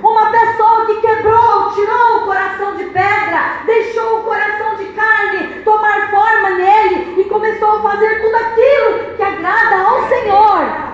Uma 0.00 0.26
pessoa 0.30 0.84
que 0.84 1.00
quebrou, 1.00 1.72
tirou 1.72 2.18
o 2.18 2.24
coração 2.26 2.76
de 2.76 2.84
pedra, 2.84 3.62
deixou 3.64 4.18
o 4.18 4.22
coração 4.22 4.76
de 4.76 4.84
carne 4.92 5.62
tomar 5.64 6.10
forma 6.10 6.50
nele 6.50 7.20
e 7.20 7.24
começou 7.24 7.78
a 7.78 7.82
fazer 7.82 8.20
tudo 8.20 8.36
aquilo 8.36 9.16
que 9.16 9.22
agrada 9.22 9.76
ao 9.76 10.06
Senhor. 10.06 10.84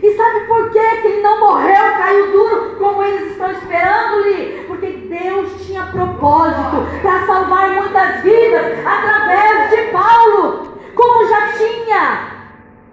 E 0.00 0.16
sabe 0.16 0.40
por 0.46 0.70
quê 0.70 0.80
que 1.00 1.06
ele 1.08 1.22
não 1.22 1.40
morreu, 1.40 1.92
caiu 1.98 2.32
duro, 2.32 2.76
como 2.76 3.02
eles 3.02 3.32
estão 3.32 3.50
esperando-lhe? 3.50 4.64
Porque 4.66 4.86
Deus 4.86 5.66
tinha 5.66 5.82
propósito 5.84 6.86
para 7.02 7.26
salvar 7.26 7.70
muitas 7.70 8.11
vidas 8.22 8.86
através 8.86 9.70
de 9.70 9.92
Paulo, 9.92 10.78
como 10.94 11.28
já 11.28 11.52
tinha, 11.52 12.28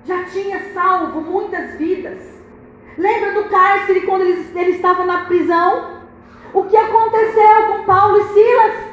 já 0.06 0.24
tinha 0.26 0.74
salvo 0.74 1.22
muitas 1.22 1.78
vidas. 1.78 2.40
Lembra 2.98 3.32
do 3.34 3.50
cárcere 3.50 4.02
quando 4.02 4.22
eles, 4.24 4.54
eles 4.56 4.76
estavam 4.76 5.06
na 5.06 5.26
prisão? 5.26 6.00
O 6.54 6.64
que 6.64 6.76
aconteceu 6.76 7.68
com 7.68 7.84
Paulo 7.84 8.18
e 8.18 8.34
Silas? 8.34 8.90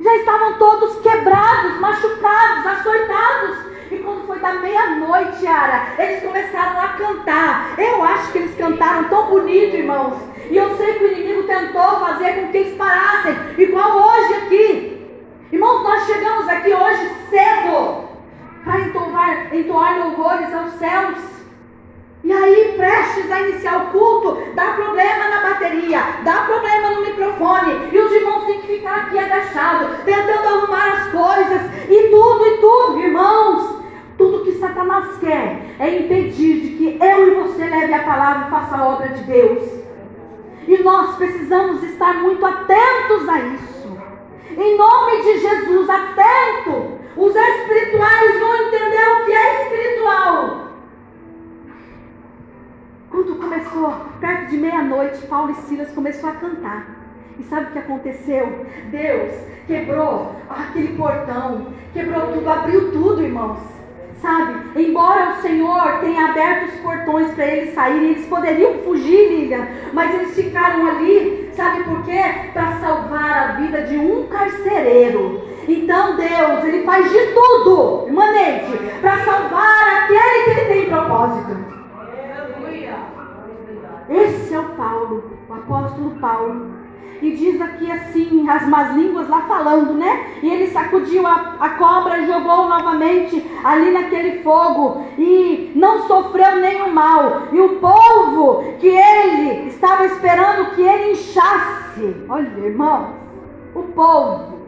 Já 0.00 0.16
estavam 0.16 0.54
todos 0.54 1.00
quebrados, 1.00 1.80
machucados, 1.80 2.66
açoitados. 2.66 3.56
E 3.90 3.96
quando 3.98 4.26
foi 4.26 4.38
da 4.38 4.52
meia-noite, 4.54 5.46
Ara, 5.46 5.94
eles 5.98 6.22
começaram 6.22 6.80
a 6.80 6.88
cantar. 6.88 7.74
Eu 7.78 8.02
acho 8.02 8.32
que 8.32 8.38
eles 8.38 8.56
cantaram 8.56 9.04
tão 9.04 9.26
bonito, 9.26 9.76
irmãos. 9.76 10.16
E 10.50 10.56
eu 10.56 10.76
sei 10.76 10.94
que 10.94 11.04
o 11.04 11.12
inimigo 11.12 11.42
tentou 11.44 12.00
fazer 12.00 12.34
com 12.34 12.48
que 12.48 12.58
eles 12.58 12.76
parassem, 12.76 13.36
igual 13.58 13.96
hoje 13.96 14.34
aqui. 14.34 14.87
Irmãos, 15.50 15.82
nós 15.82 16.04
chegamos 16.04 16.46
aqui 16.46 16.74
hoje 16.74 17.10
cedo 17.30 18.04
para 18.64 18.80
entoar, 18.80 19.54
entoar 19.54 19.98
louvores 19.98 20.54
aos 20.54 20.72
céus. 20.72 21.18
E 22.22 22.30
aí, 22.30 22.74
prestes 22.76 23.30
a 23.30 23.40
iniciar 23.40 23.84
o 23.84 23.86
culto, 23.86 24.42
dá 24.54 24.72
problema 24.72 25.28
na 25.28 25.48
bateria, 25.48 26.02
dá 26.22 26.42
problema 26.42 26.90
no 26.90 27.00
microfone, 27.00 27.88
e 27.90 27.98
os 27.98 28.12
irmãos 28.12 28.44
têm 28.44 28.60
que 28.60 28.66
ficar 28.66 28.96
aqui 28.96 29.18
agachados, 29.18 30.04
tentando 30.04 30.48
arrumar 30.48 30.92
as 30.92 31.10
coisas, 31.12 31.62
e 31.88 32.08
tudo, 32.10 32.46
e 32.46 32.58
tudo, 32.58 33.00
irmãos. 33.00 33.78
Tudo 34.18 34.44
que 34.44 34.58
Satanás 34.58 35.16
quer 35.18 35.76
é 35.78 35.96
impedir 35.96 36.60
de 36.60 36.68
que 36.76 36.98
eu 37.02 37.28
e 37.28 37.34
você 37.36 37.64
leve 37.64 37.94
a 37.94 38.02
palavra 38.02 38.48
e 38.48 38.50
faça 38.50 38.76
a 38.76 38.88
obra 38.88 39.08
de 39.08 39.22
Deus. 39.22 39.62
E 40.66 40.76
nós 40.82 41.16
precisamos 41.16 41.82
estar 41.84 42.14
muito 42.14 42.44
atentos 42.44 43.28
a 43.28 43.40
isso. 43.40 43.77
Em 44.58 44.76
nome 44.76 45.22
de 45.22 45.38
Jesus, 45.38 45.88
atento. 45.88 46.98
Os 47.16 47.34
espirituais 47.34 48.40
vão 48.40 48.56
entender 48.56 49.08
o 49.08 49.24
que 49.24 49.32
é 49.32 49.62
espiritual. 49.62 50.68
Quando 53.08 53.36
começou, 53.36 53.94
perto 54.20 54.50
de 54.50 54.56
meia-noite, 54.56 55.24
Paulo 55.28 55.52
e 55.52 55.54
Silas 55.54 55.92
começou 55.92 56.28
a 56.30 56.32
cantar. 56.34 56.88
E 57.38 57.44
sabe 57.44 57.68
o 57.68 57.72
que 57.72 57.78
aconteceu? 57.78 58.66
Deus 58.90 59.32
quebrou 59.68 60.34
aquele 60.50 60.96
portão, 60.96 61.68
quebrou 61.92 62.32
tudo, 62.32 62.50
abriu 62.50 62.90
tudo, 62.90 63.22
irmãos. 63.22 63.77
Sabe? 64.20 64.82
Embora 64.82 65.30
o 65.30 65.42
Senhor 65.42 66.00
tenha 66.00 66.30
aberto 66.30 66.70
os 66.70 66.80
portões 66.80 67.30
para 67.32 67.46
eles 67.46 67.74
saírem, 67.74 68.10
eles 68.10 68.26
poderiam 68.26 68.74
fugir, 68.78 69.28
Lilian, 69.28 69.68
mas 69.92 70.12
eles 70.12 70.34
ficaram 70.34 70.86
ali, 70.86 71.50
sabe 71.52 71.84
por 71.84 72.02
quê? 72.04 72.20
Para 72.52 72.78
salvar 72.78 73.50
a 73.50 73.52
vida 73.52 73.82
de 73.82 73.96
um 73.96 74.26
carcereiro. 74.26 75.42
Então 75.68 76.16
Deus, 76.16 76.64
Ele 76.64 76.82
faz 76.84 77.12
de 77.12 77.26
tudo, 77.32 78.06
irmã 78.06 78.24
para 79.02 79.18
salvar 79.24 80.02
aquele 80.02 80.44
que 80.44 80.50
Ele 80.50 80.64
tem 80.64 80.90
propósito. 80.90 81.56
Esse 84.08 84.54
é 84.54 84.58
o 84.58 84.64
Paulo, 84.70 85.38
o 85.48 85.52
apóstolo 85.52 86.10
Paulo. 86.18 86.87
E 87.20 87.32
diz 87.32 87.60
aqui 87.60 87.90
assim, 87.90 88.48
as 88.48 88.66
más 88.68 88.94
línguas 88.94 89.28
lá 89.28 89.42
falando, 89.42 89.94
né? 89.94 90.26
E 90.42 90.48
ele 90.48 90.68
sacudiu 90.68 91.26
a, 91.26 91.56
a 91.58 91.70
cobra 91.70 92.18
e 92.18 92.26
jogou 92.26 92.68
novamente 92.68 93.44
ali 93.64 93.90
naquele 93.90 94.42
fogo. 94.42 95.04
E 95.18 95.72
não 95.74 96.06
sofreu 96.06 96.56
nenhum 96.56 96.92
mal. 96.92 97.48
E 97.52 97.60
o 97.60 97.76
povo 97.76 98.64
que 98.78 98.88
ele 98.88 99.68
estava 99.68 100.06
esperando 100.06 100.74
que 100.74 100.82
ele 100.82 101.12
inchasse. 101.12 102.16
Olha, 102.28 102.48
irmãos, 102.58 103.08
o 103.74 103.82
povo. 103.82 104.58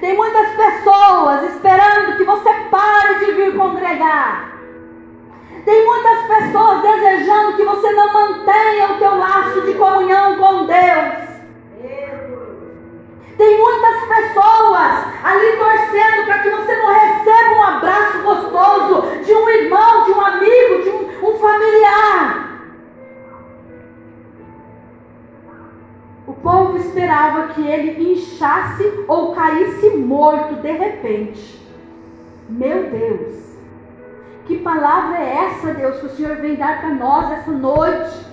Tem 0.00 0.16
muitas 0.16 0.50
pessoas 0.54 1.42
esperando 1.52 2.16
que 2.16 2.24
você 2.24 2.50
pare 2.70 3.24
de 3.24 3.32
vir 3.32 3.56
congregar. 3.56 4.50
Tem 5.64 5.84
muitas 5.84 6.26
pessoas 6.26 6.82
desejando 6.82 7.56
repente. 31.00 31.60
Meu 32.48 32.90
Deus, 32.90 33.36
que 34.46 34.58
palavra 34.58 35.18
é 35.18 35.46
essa, 35.46 35.74
Deus, 35.74 36.00
que 36.00 36.06
o 36.06 36.10
Senhor 36.10 36.36
vem 36.36 36.56
dar 36.56 36.80
para 36.80 36.90
nós 36.90 37.32
essa 37.32 37.50
noite? 37.50 38.30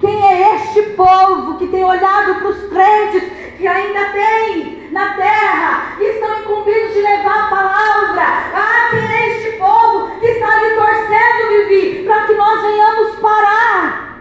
Quem 0.00 0.22
é 0.22 0.56
este 0.56 0.82
povo 0.90 1.56
que 1.58 1.68
tem 1.68 1.82
olhado 1.82 2.34
para 2.34 2.48
os 2.48 2.68
crentes 2.68 3.22
que 3.56 3.66
ainda 3.66 4.12
tem 4.12 4.90
na 4.90 5.14
terra 5.14 5.96
e 5.98 6.04
estão 6.04 6.40
incumbidos 6.40 6.92
de 6.92 7.00
levar 7.00 7.46
a 7.46 7.48
palavra? 7.48 8.22
Ah, 8.54 8.90
quem 8.90 9.00
é 9.00 9.36
este 9.36 9.58
povo 9.58 10.20
que 10.20 10.26
está 10.26 10.46
ali 10.46 10.74
torcendo, 10.74 11.68
Vivi, 11.68 12.04
para 12.04 12.26
que 12.26 12.34
nós 12.34 12.60
venhamos 12.60 13.16
parar? 13.20 14.20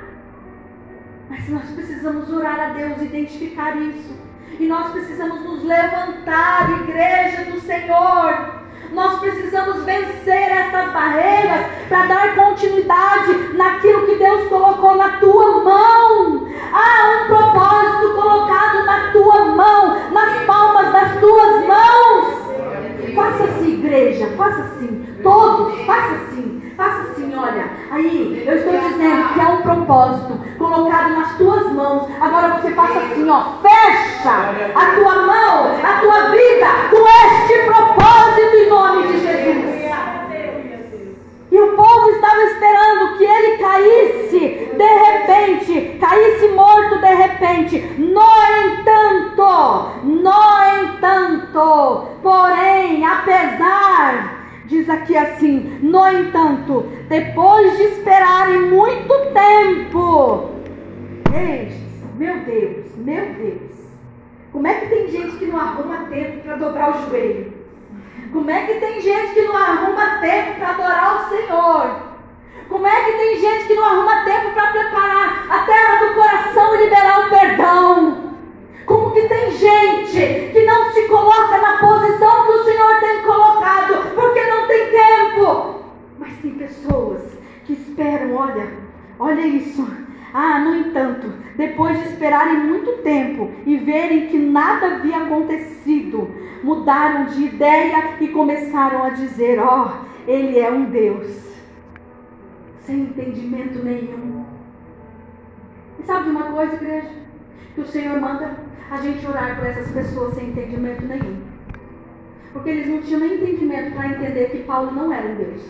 Mas 1.30 1.50
nós 1.50 1.70
precisamos 1.72 2.32
orar 2.32 2.60
a 2.60 2.70
Deus, 2.70 3.02
identificar 3.02 3.76
isso. 3.76 4.23
E 4.60 4.66
nós 4.68 4.92
precisamos 4.92 5.42
nos 5.42 5.64
levantar, 5.64 6.82
igreja 6.84 7.52
do 7.52 7.60
Senhor 7.62 8.64
nós 8.94 9.20
precisamos 9.20 9.84
vencer 9.84 10.52
essas 10.52 10.92
barreiras 10.92 11.66
para 11.90 12.06
dar 12.06 12.36
continuidade 12.36 13.56
naquilo 13.56 14.06
que 14.06 14.16
Deus 14.16 14.48
colocou 14.48 14.96
na 14.96 15.18
tua 15.18 15.64
mão. 15.64 16.48
Há 16.72 17.24
um 17.24 17.28
propósito 17.28 18.14
colocado 18.14 18.86
na 18.86 19.12
tua 19.12 19.46
mão, 19.46 20.12
nas 20.12 20.46
palmas 20.46 20.94
das 20.94 21.20
tuas 21.20 21.66
mãos. 21.66 22.44
Faça 23.16 23.44
assim, 23.46 23.74
igreja, 23.74 24.28
faça 24.38 24.62
assim. 24.62 25.06
Todos, 25.24 25.80
faça 25.86 26.14
assim. 26.14 26.72
Faça 26.78 27.12
assim, 27.12 27.36
olha. 27.36 27.70
Aí, 27.92 28.44
eu 28.46 28.58
estou 28.58 28.74
dizendo 28.74 29.34
que 29.34 29.40
há 29.40 29.50
um 29.50 29.62
propósito 29.62 30.40
colocado 30.74 31.14
nas 31.14 31.38
tuas 31.38 31.72
mãos. 31.72 32.08
Agora 32.20 32.60
você 32.60 32.72
faça 32.74 33.00
assim, 33.00 33.30
ó. 33.30 33.44
Fecha 33.62 34.32
a 34.76 34.96
tua 34.96 35.16
mão, 35.22 35.72
a 35.84 36.00
tua 36.02 36.30
vida 36.32 36.68
com 36.90 37.08
este 37.08 37.66
propósito 37.66 38.56
em 38.56 38.70
nome 38.70 39.08
de 39.08 39.20
Jesus. 39.20 39.84
E 41.52 41.60
o 41.60 41.76
povo 41.76 42.10
estava 42.10 42.42
esperando 42.42 43.18
que 43.18 43.24
ele 43.24 43.58
caísse 43.60 44.74
de 44.76 44.84
repente, 44.84 46.00
caísse 46.00 46.48
morto 46.48 46.98
de 46.98 47.14
repente. 47.14 47.80
No 48.00 48.24
entanto, 48.66 49.92
no 50.04 50.82
entanto, 50.82 52.08
porém, 52.24 53.06
apesar 53.06 54.44
Diz 54.66 54.90
aqui 54.90 55.16
assim: 55.16 55.78
No 55.82 56.08
entanto, 56.08 56.86
depois 57.10 57.78
de 57.78 57.84
esperarem 57.84 58.62
muito 58.72 59.14
tempo, 59.34 60.53
meu 62.16 62.40
Deus, 62.42 62.96
meu 62.98 63.26
Deus, 63.34 63.72
como 64.52 64.68
é 64.68 64.76
que 64.76 64.88
tem 64.88 65.08
gente 65.08 65.38
que 65.38 65.46
não 65.48 65.60
arruma 65.60 66.06
tempo 66.10 66.42
para 66.44 66.56
dobrar 66.58 66.96
o 66.96 67.10
joelho? 67.10 67.54
Como 68.32 68.50
é 68.50 68.66
que 68.66 68.80
tem 68.80 69.02
gente 69.02 69.34
que 69.34 69.42
não 69.42 69.58
arruma 69.58 70.20
tempo 70.20 70.60
para 70.60 70.70
adorar 70.70 71.16
o 71.16 71.30
Senhor? 71.30 72.14
Como 72.70 72.88
é 72.88 73.04
que 73.04 73.12
tem 73.18 73.40
gente 73.40 73.68
que 73.68 73.76
não 73.76 73.84
arruma 73.84 74.24
tempo 74.24 74.54
para 74.54 74.72
preparar 74.72 75.48
a 75.50 75.66
terra 75.66 76.06
do 76.06 76.14
coração 76.14 76.76
e 76.76 76.84
liberar 76.84 77.26
o 77.26 77.30
perdão? 77.30 78.34
Como 78.86 79.12
que 79.12 79.28
tem 79.28 79.52
gente 79.52 80.52
que 80.52 80.66
não 80.66 80.92
se 80.92 81.08
coloca 81.08 81.58
na 81.58 81.78
posição 81.78 82.46
que 82.46 82.52
o 82.52 82.64
Senhor 82.64 83.00
tem 83.00 83.22
colocado, 83.24 84.16
porque 84.16 84.44
não 84.46 84.68
tem 84.68 84.90
tempo. 84.92 85.84
Mas 86.20 86.38
tem 86.42 86.52
pessoas 86.52 87.22
que 87.66 87.74
esperam, 87.74 88.36
olha, 88.36 88.72
olha 89.20 89.42
isso. 89.42 90.03
Ah, 90.34 90.60
no 90.60 90.76
entanto, 90.76 91.32
depois 91.56 92.00
de 92.00 92.08
esperarem 92.08 92.58
muito 92.58 93.04
tempo 93.04 93.52
e 93.68 93.78
verem 93.78 94.28
que 94.28 94.40
nada 94.40 94.96
havia 94.96 95.18
acontecido, 95.18 96.28
mudaram 96.64 97.26
de 97.26 97.44
ideia 97.44 98.16
e 98.20 98.28
começaram 98.30 99.04
a 99.04 99.10
dizer: 99.10 99.60
Ó, 99.60 99.86
oh, 99.86 100.06
ele 100.28 100.58
é 100.58 100.72
um 100.72 100.86
Deus, 100.86 101.54
sem 102.80 103.02
entendimento 103.02 103.84
nenhum. 103.84 104.44
E 106.00 106.04
sabe 106.04 106.26
de 106.26 106.30
uma 106.32 106.52
coisa, 106.52 106.76
igreja? 106.76 107.12
Que 107.76 107.82
o 107.82 107.86
Senhor 107.88 108.20
manda 108.20 108.58
a 108.90 108.98
gente 108.98 109.26
orar 109.28 109.56
por 109.56 109.68
essas 109.68 109.92
pessoas 109.92 110.34
sem 110.34 110.50
entendimento 110.50 111.06
nenhum. 111.06 111.42
Porque 112.52 112.70
eles 112.70 112.88
não 112.88 113.02
tinham 113.02 113.20
nem 113.20 113.36
entendimento 113.36 113.96
para 113.96 114.08
entender 114.08 114.50
que 114.50 114.64
Paulo 114.64 114.92
não 114.92 115.14
era 115.14 115.28
um 115.28 115.36
Deus. 115.36 115.62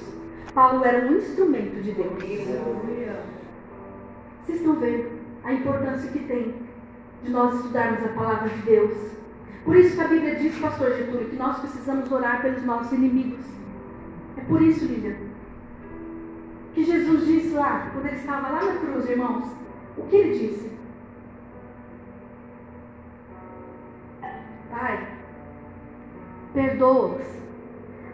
Paulo 0.54 0.86
era 0.86 1.06
um 1.08 1.18
instrumento 1.18 1.82
de 1.82 1.92
Deus. 1.92 2.14
Vocês 4.44 4.60
estão 4.60 4.76
vendo 4.76 5.10
a 5.44 5.54
importância 5.54 6.12
que 6.12 6.20
tem 6.20 6.56
de 7.24 7.32
nós 7.32 7.56
estudarmos 7.56 8.04
a 8.04 8.10
palavra 8.10 8.50
de 8.50 8.62
Deus. 8.62 9.14
Por 9.64 9.76
isso 9.76 9.96
que 9.96 10.02
a 10.02 10.08
Bíblia 10.08 10.36
diz, 10.36 10.58
pastor 10.60 10.92
Getúlio, 10.92 11.30
que 11.30 11.38
nós 11.38 11.60
precisamos 11.60 12.12
orar 12.12 12.42
pelos 12.42 12.64
nossos 12.64 12.92
inimigos. 12.92 13.46
É 14.36 14.42
por 14.42 14.62
isso, 14.62 14.86
Lívia, 14.86 15.18
que 16.74 16.84
Jesus 16.84 17.26
disse 17.26 17.54
lá, 17.54 17.90
quando 17.94 18.08
ele 18.08 18.18
estava 18.18 18.50
lá 18.50 18.66
na 18.66 18.80
cruz, 18.80 19.10
irmãos, 19.10 19.48
o 19.96 20.04
que 20.04 20.16
ele 20.16 20.40
disse? 20.40 20.72
Pai, 24.70 25.08
perdoa-os, 26.54 27.28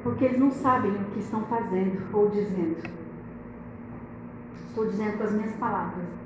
porque 0.04 0.26
eles 0.26 0.39
não 0.39 0.52
sabem 0.52 0.92
o 0.92 1.06
que 1.06 1.20
estão 1.20 1.44
fazendo 1.46 2.06
ou 2.13 2.30
dizendo. 2.30 2.78
Estou 4.68 4.86
dizendo 4.86 5.18
com 5.18 5.24
as 5.24 5.32
minhas 5.32 5.56
palavras. 5.56 6.18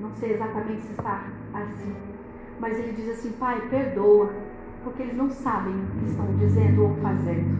Não 0.00 0.14
sei 0.14 0.34
exatamente 0.34 0.82
se 0.82 0.92
está 0.92 1.24
assim. 1.54 1.94
Mas 2.60 2.78
ele 2.78 2.92
diz 2.92 3.08
assim: 3.10 3.32
Pai, 3.32 3.60
perdoa, 3.68 4.30
porque 4.84 5.02
eles 5.02 5.16
não 5.16 5.30
sabem 5.30 5.74
o 5.74 5.98
que 5.98 6.10
estão 6.10 6.26
dizendo 6.36 6.84
ou 6.84 6.96
fazendo. 6.96 7.58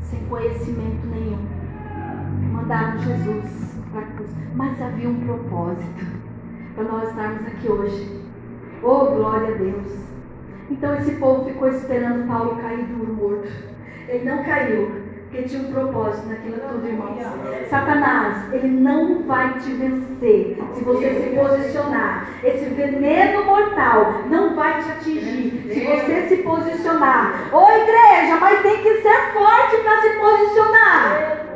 Sem 0.00 0.24
conhecimento 0.26 1.06
nenhum. 1.06 1.44
Mandaram 2.52 2.98
Jesus 2.98 3.76
para 3.92 4.00
a 4.00 4.06
cruz. 4.06 4.30
Mas 4.54 4.80
havia 4.80 5.08
um 5.08 5.20
propósito 5.20 6.06
para 6.74 6.84
nós 6.84 7.08
estarmos 7.08 7.46
aqui 7.46 7.68
hoje. 7.68 8.24
Oh, 8.82 9.06
glória 9.06 9.54
a 9.54 9.58
Deus! 9.58 10.06
Então 10.70 10.94
esse 10.96 11.12
povo 11.12 11.44
ficou 11.44 11.68
esperando 11.68 12.26
Paulo 12.26 12.60
cair 12.60 12.84
duro 12.86 13.14
morto. 13.14 13.48
Ele 14.08 14.24
não 14.28 14.44
caiu, 14.44 15.05
Porque 15.30 15.42
tinha 15.42 15.62
um 15.62 15.72
propósito 15.72 16.28
naquilo 16.28 16.58
tudo, 16.68 16.86
irmãos. 16.86 17.18
Satanás, 17.68 18.52
ele 18.52 18.68
não 18.68 19.22
vai 19.24 19.58
te 19.58 19.72
vencer 19.72 20.56
se 20.72 20.84
você 20.84 21.14
se 21.14 21.36
posicionar. 21.36 22.28
Esse 22.44 22.66
veneno 22.66 23.44
mortal 23.44 24.22
não 24.30 24.54
vai 24.54 24.82
te 24.82 24.90
atingir 24.90 25.62
se 25.68 25.80
você 25.80 26.28
se 26.28 26.36
posicionar. 26.38 27.48
Ô 27.52 27.70
igreja, 27.70 28.36
mas 28.40 28.62
tem 28.62 28.82
que 28.82 29.02
ser 29.02 29.32
forte 29.32 29.76
para 29.82 30.00
se 30.00 30.10
posicionar. 30.10 31.46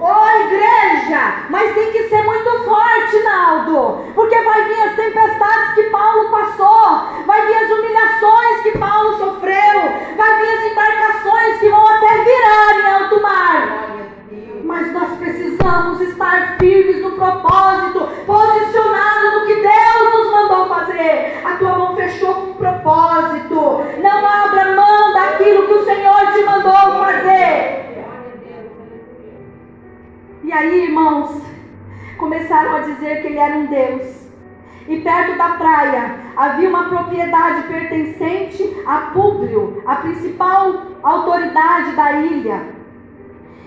Ô 0.00 0.28
igreja, 0.42 1.46
mas 1.50 1.74
tem 1.74 1.90
que 1.90 2.04
ser 2.08 2.22
muito 2.22 2.48
forte, 2.64 3.18
Naldo, 3.24 4.04
porque 4.14 4.40
vai 4.42 4.62
vir 4.68 4.80
as 4.80 4.94
tempestades 4.94 5.74
que 5.74 5.82
Paulo 5.90 6.30
passou, 6.30 7.24
vai 7.26 7.44
vir 7.46 7.56
as 7.56 7.68
humilhações 7.68 8.62
que 8.62 8.78
Paulo 8.78 9.18
sofreu, 9.18 9.80
vai 10.16 10.40
vir 10.40 10.54
as 10.54 10.70
embarcações 10.70 11.58
que 11.58 11.68
vão 11.68 11.84
até 11.84 12.18
virar 12.18 12.78
em 12.78 12.86
alto 12.86 13.20
mar. 13.20 13.88
Mas 14.62 14.92
nós 14.92 15.18
precisamos 15.18 16.00
estar 16.00 16.58
firmes 16.58 17.02
no 17.02 17.12
propósito, 17.12 18.08
posicionados 18.24 19.34
no 19.34 19.46
que 19.46 19.54
Deus 19.54 20.14
nos 20.14 20.30
mandou 20.30 20.68
fazer. 20.68 21.42
A 21.44 21.56
tua 21.56 21.76
mão 21.76 21.96
fechou 21.96 22.34
com 22.34 22.50
um 22.50 22.54
propósito. 22.54 23.82
Não 24.00 24.26
abra 24.26 24.76
mão 24.76 25.12
daquilo 25.12 25.66
que 25.66 25.72
o 25.72 25.84
Senhor 25.84 26.32
te 26.34 26.44
mandou 26.44 27.04
fazer. 27.04 27.87
E 30.48 30.52
aí, 30.52 30.84
irmãos, 30.84 31.42
começaram 32.16 32.76
a 32.76 32.80
dizer 32.80 33.20
que 33.20 33.26
ele 33.26 33.38
era 33.38 33.54
um 33.54 33.66
Deus. 33.66 34.30
E 34.88 34.98
perto 35.02 35.36
da 35.36 35.50
praia 35.58 36.14
havia 36.34 36.70
uma 36.70 36.88
propriedade 36.88 37.68
pertencente 37.68 38.82
a 38.86 39.10
Públio, 39.12 39.82
a 39.84 39.96
principal 39.96 40.86
autoridade 41.02 41.94
da 41.94 42.12
ilha. 42.12 42.62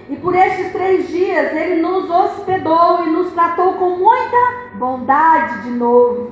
E 0.09 0.15
por 0.15 0.33
estes 0.33 0.71
três 0.71 1.07
dias 1.07 1.53
ele 1.53 1.83
nos 1.83 2.09
hospedou 2.09 3.05
e 3.05 3.11
nos 3.11 3.31
tratou 3.31 3.73
com 3.73 3.97
muita 3.97 4.71
bondade 4.73 5.61
de 5.61 5.69
novo. 5.69 6.31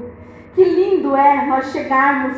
Que 0.56 0.64
lindo 0.64 1.16
é 1.16 1.46
nós 1.46 1.72
chegarmos 1.72 2.38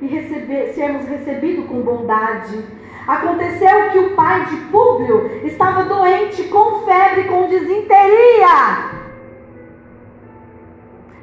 e 0.00 0.06
receber, 0.06 0.74
sermos 0.74 1.08
recebidos 1.08 1.66
com 1.66 1.80
bondade. 1.80 2.64
Aconteceu 3.08 3.90
que 3.90 3.98
o 3.98 4.10
pai 4.10 4.44
de 4.44 4.56
Públio 4.66 5.40
estava 5.42 5.84
doente 5.84 6.44
com 6.44 6.84
febre, 6.84 7.24
com 7.24 7.48
desinteria. 7.48 8.98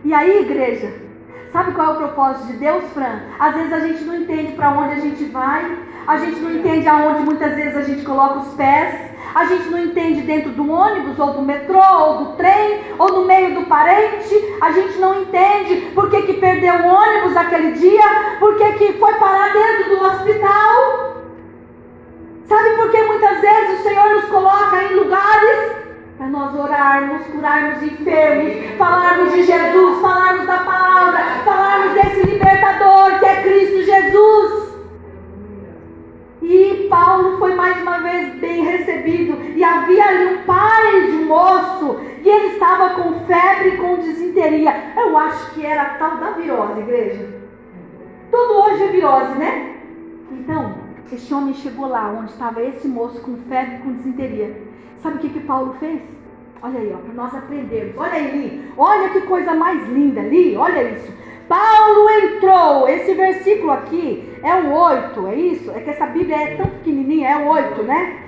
E 0.03 0.11
aí, 0.11 0.41
igreja, 0.41 0.91
sabe 1.53 1.73
qual 1.73 1.89
é 1.89 1.93
o 1.93 1.97
propósito 1.97 2.47
de 2.47 2.53
Deus, 2.53 2.83
Fran? 2.91 3.19
Às 3.37 3.53
vezes 3.53 3.71
a 3.71 3.79
gente 3.81 4.03
não 4.03 4.15
entende 4.15 4.53
para 4.53 4.71
onde 4.71 4.93
a 4.93 4.99
gente 4.99 5.25
vai, 5.25 5.77
a 6.07 6.17
gente 6.17 6.39
não 6.39 6.55
entende 6.55 6.87
aonde 6.87 7.21
muitas 7.21 7.53
vezes 7.53 7.77
a 7.77 7.83
gente 7.83 8.03
coloca 8.03 8.39
os 8.39 8.53
pés, 8.55 9.11
a 9.35 9.45
gente 9.45 9.69
não 9.69 9.77
entende 9.77 10.21
dentro 10.21 10.49
do 10.53 10.67
ônibus, 10.67 11.19
ou 11.19 11.33
do 11.33 11.43
metrô, 11.43 11.83
ou 11.99 12.17
do 12.17 12.25
trem, 12.33 12.81
ou 12.97 13.11
no 13.11 13.25
meio 13.27 13.53
do 13.53 13.67
parente, 13.67 14.33
a 14.59 14.71
gente 14.71 14.97
não 14.97 15.21
entende 15.21 15.91
por 15.93 16.09
que, 16.09 16.23
que 16.23 16.33
perdeu 16.33 16.73
o 16.73 16.87
ônibus 16.87 17.37
aquele 17.37 17.73
dia, 17.73 18.37
por 18.39 18.57
que, 18.57 18.71
que 18.73 18.93
foi 18.93 19.13
parar 19.13 19.53
dentro 19.53 19.95
do 19.95 20.03
hospital. 20.03 21.14
Sabe 22.47 22.75
por 22.75 22.91
que 22.91 23.01
muitas 23.03 23.41
vezes 23.41 23.79
o 23.79 23.84
Senhor 23.84 24.10
nos 24.15 24.25
coloca 24.25 24.84
em 24.84 24.95
lugares 24.95 25.75
para 26.17 26.27
nós 26.27 26.55
orarmos, 26.55 27.25
curarmos 27.27 27.84
enfermos, 27.84 28.77
falarmos 28.77 29.34
de 29.34 29.43
Jesus, 29.43 30.01
falarmos 30.01 30.45
da 30.45 30.58
palavra, 30.60 31.19
falarmos 31.43 31.93
desse 31.93 32.21
libertador 32.27 33.19
que 33.19 33.25
é 33.25 33.41
Cristo 33.41 33.84
Jesus. 33.84 34.65
E 36.41 36.88
Paulo 36.89 37.39
foi 37.39 37.55
mais 37.55 37.81
uma 37.81 37.97
vez 37.99 38.36
bem 38.36 38.63
recebido. 38.63 39.38
E 39.55 39.63
havia 39.63 40.05
ali 40.05 40.36
um 40.36 40.43
pai 40.43 41.01
de 41.08 41.17
um 41.17 41.25
moço. 41.25 41.99
E 42.21 42.29
ele 42.29 42.53
estava 42.53 42.91
com 42.91 43.25
febre 43.25 43.69
e 43.69 43.77
com 43.77 43.95
desinteria. 43.95 44.93
Eu 44.95 45.17
acho 45.17 45.53
que 45.53 45.65
era 45.65 45.95
tal 45.95 46.17
da 46.17 46.31
virose, 46.31 46.79
igreja. 46.81 47.27
Tudo 48.29 48.53
hoje 48.53 48.84
é 48.84 48.88
virose, 48.88 49.38
né? 49.39 49.75
Então, 50.31 50.84
este 51.13 51.33
homem 51.33 51.53
chegou 51.53 51.87
lá 51.87 52.11
onde 52.11 52.31
estava 52.31 52.63
esse 52.63 52.87
moço 52.87 53.21
com 53.21 53.37
febre 53.37 53.75
e 53.75 53.79
com 53.79 53.93
desinteria. 53.93 54.59
Sabe 55.01 55.17
o 55.17 55.19
que, 55.19 55.29
que 55.29 55.39
Paulo 55.41 55.75
fez? 55.79 56.01
Olha 56.61 56.79
aí, 56.79 56.91
ó, 56.93 56.97
para 56.97 57.13
nós 57.13 57.35
aprendermos. 57.35 57.95
Olha 57.97 58.13
aí, 58.13 58.71
olha 58.75 59.09
que 59.09 59.21
coisa 59.21 59.53
mais 59.53 59.87
linda 59.89 60.21
ali, 60.21 60.55
olha 60.55 60.91
isso. 60.91 61.13
Paulo 61.47 62.09
entrou, 62.09 62.89
esse 62.89 63.13
versículo 63.13 63.71
aqui 63.71 64.27
é 64.41 64.55
o 64.55 64.73
8, 64.73 65.27
é 65.27 65.35
isso? 65.35 65.71
É 65.71 65.79
que 65.79 65.91
essa 65.91 66.07
Bíblia 66.07 66.35
é 66.35 66.55
tão 66.55 66.65
pequenininha, 66.65 67.29
é 67.29 67.37
o 67.37 67.49
8, 67.49 67.83
né? 67.83 68.24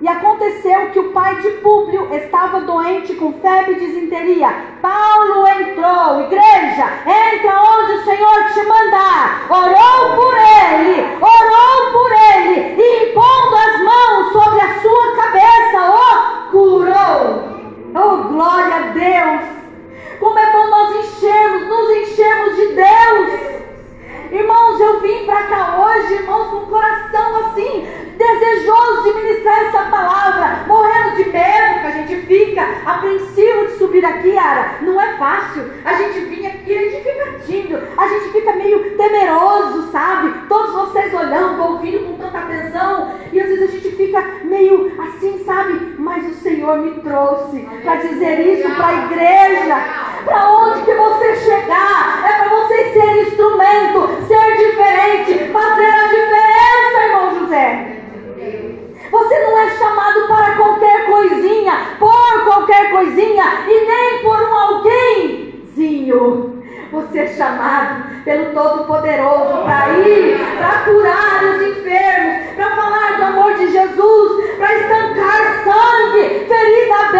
E 0.00 0.06
aconteceu 0.06 0.90
que 0.90 1.00
o 1.00 1.10
pai 1.12 1.40
de 1.40 1.50
Públio 1.62 2.14
estava 2.14 2.60
doente 2.60 3.14
com 3.14 3.32
febre 3.32 3.72
e 3.72 3.80
desinteria. 3.80 4.48
Paulo 4.80 5.44
entrou, 5.48 6.20
igreja, 6.20 6.86
entra 7.04 7.60
onde 7.60 7.92
o 7.94 8.04
Senhor 8.04 8.44
te 8.54 8.62
mandar. 8.62 9.46
Orou 9.50 10.16
por 10.16 10.34
ele, 10.34 11.02
orou 11.20 11.92
por 11.92 12.12
ele, 12.12 12.80
e 12.80 13.10
impondo 13.10 13.56
as 13.56 13.82
mãos 13.82 14.32
sobre 14.32 14.60
a 14.60 14.80
sua 14.80 15.16
cabeça, 15.16 15.90
o 15.90 16.50
curou. 16.52 17.58
Oh, 17.94 18.28
glória 18.28 18.76
a 18.76 18.80
Deus! 18.92 19.58
Como 20.20 20.38
é 20.38 20.52
bom 20.52 20.68
nós 20.68 20.96
enchermos, 20.96 21.66
nos 21.66 21.90
enchermos 21.90 22.56
de 22.56 22.66
Deus. 22.68 23.58
Irmãos, 24.30 24.80
eu 24.80 25.00
vim 25.00 25.24
para 25.24 25.42
cá 25.44 25.78
hoje, 25.80 26.14
irmãos, 26.14 26.50
com 26.50 26.56
o 26.56 26.66
coração 26.66 27.36
assim, 27.46 27.88
desejoso 28.18 29.04
de 29.04 29.12
ministrar 29.14 29.62
essa 29.66 29.82
palavra, 29.84 30.64
morrendo 30.66 31.16
de 31.16 31.30
medo, 31.30 31.80
que 31.80 31.86
a 31.86 31.90
gente 31.92 32.16
fica 32.26 32.66
apreensivo 32.84 33.66
de 33.68 33.78
subir 33.78 34.04
aqui, 34.04 34.36
Ara. 34.36 34.78
Não 34.82 35.00
é 35.00 35.16
fácil. 35.16 35.70
A 35.84 35.94
gente 35.94 36.20
vinha 36.20 36.50
aqui, 36.50 36.76
a 36.76 36.80
gente 36.82 37.02
fica 37.04 37.38
tímido, 37.46 37.80
a 37.96 38.08
gente 38.08 38.32
fica 38.32 38.52
meio 38.54 38.96
temeroso, 38.96 39.90
sabe? 39.92 40.46
Todos 40.48 40.72
vocês 40.72 41.14
olhando, 41.14 41.62
ouvindo 41.62 42.06
com 42.06 42.18
tanta 42.18 42.38
atenção, 42.38 43.14
e 43.32 43.40
às 43.40 43.48
vezes 43.48 43.68
a 43.68 43.72
gente 43.72 43.96
fica 43.96 44.20
meio 44.42 44.92
assim, 45.00 45.44
sabe? 45.44 45.94
Mas 45.98 46.26
o 46.26 46.34
Senhor 46.34 46.78
me 46.78 47.00
trouxe 47.00 47.60
para 47.82 47.96
dizer 47.96 48.40
isso 48.40 48.68
para 48.74 48.88
a 48.88 49.04
igreja. 49.06 50.08
Para 50.24 50.50
onde 50.50 50.82
que 50.82 50.92
você 50.92 51.36
chegar, 51.36 52.24
é 52.28 52.32
para 52.38 52.48
você 52.48 52.92
ser 52.92 53.22
instrumento, 53.22 54.26
ser 54.26 54.56
diferente, 54.56 55.52
fazer 55.52 55.86
a 55.86 56.08
diferença, 56.08 57.06
irmão 57.06 57.38
José. 57.38 57.97
Você 59.10 59.38
não 59.38 59.58
é 59.58 59.70
chamado 59.70 60.28
para 60.28 60.56
qualquer 60.56 61.06
coisinha, 61.06 61.96
por 61.98 62.44
qualquer 62.44 62.90
coisinha 62.90 63.64
e 63.66 63.86
nem 63.86 64.18
por 64.22 64.38
um 64.40 64.54
alguémzinho. 64.54 66.62
Você 66.92 67.20
é 67.20 67.28
chamado 67.28 68.22
pelo 68.24 68.52
Todo-Poderoso 68.52 69.62
para 69.64 69.88
ir, 69.98 70.38
para 70.58 70.84
curar 70.84 71.44
os 71.44 71.62
enfermos, 71.68 72.54
para 72.56 72.76
falar 72.76 73.16
do 73.16 73.24
amor 73.24 73.54
de 73.54 73.70
Jesus, 73.70 74.56
para 74.56 74.74
estancar 74.74 75.64
sangue, 75.64 76.46
ferida 76.46 76.94
aberta 76.94 77.17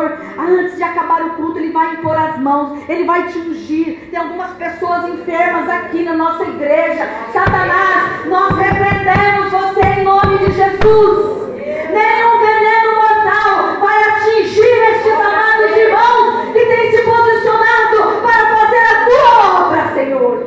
pastor, 0.00 0.18
antes 0.38 0.76
de 0.76 0.82
acabar 0.82 1.22
o 1.22 1.30
culto, 1.30 1.58
ele 1.58 1.72
vai 1.72 1.94
impor 1.94 2.16
as 2.16 2.38
mãos, 2.38 2.82
ele 2.88 3.04
vai 3.04 3.26
te 3.28 3.38
ungir. 3.38 4.08
Tem 4.10 4.18
algumas 4.18 4.50
pessoas 4.52 5.08
enfermas 5.08 5.68
aqui 5.68 6.02
na 6.02 6.14
nossa 6.14 6.44
igreja. 6.44 7.08
Satanás, 7.32 8.26
nós 8.26 8.56
repreendemos 8.56 9.50
você 9.50 9.82
em 9.82 10.04
nome 10.04 10.38
de 10.38 10.52
Jesus. 10.52 11.50
Nenhum 11.60 12.38
veneno 12.40 12.94
mortal 12.96 13.80
vai 13.80 14.02
atingir 14.04 14.62
estes 14.62 15.12
amados 15.12 15.76
irmãos 15.76 16.52
que 16.52 16.66
têm 16.66 16.90
se 16.90 17.02
posicionado 17.02 18.20
para 18.22 18.56
fazer 18.56 18.78
a 18.78 19.04
tua 19.04 19.66
obra, 19.66 19.94
Senhor. 19.94 20.46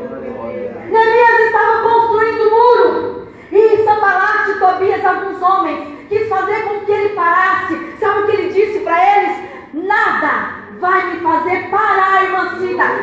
Neemias 0.89 1.39
estava 1.45 1.81
construindo 1.83 2.41
o 2.41 2.51
muro. 2.51 3.27
E 3.51 3.83
Sambalat 3.83 4.49
e 4.49 4.59
Tobias, 4.59 5.05
alguns 5.05 5.41
homens, 5.41 5.87
quis 6.09 6.27
fazer 6.27 6.63
com 6.63 6.85
que 6.85 6.91
ele 6.91 7.09
parasse. 7.09 7.93
Sabe 7.99 8.19
o 8.19 8.25
que 8.25 8.31
ele 8.31 8.53
disse 8.53 8.79
para 8.79 9.17
eles? 9.17 9.37
Nada 9.73 10.63
vai 10.79 11.13
me 11.13 11.19
fazer 11.21 11.69
parar, 11.69 12.23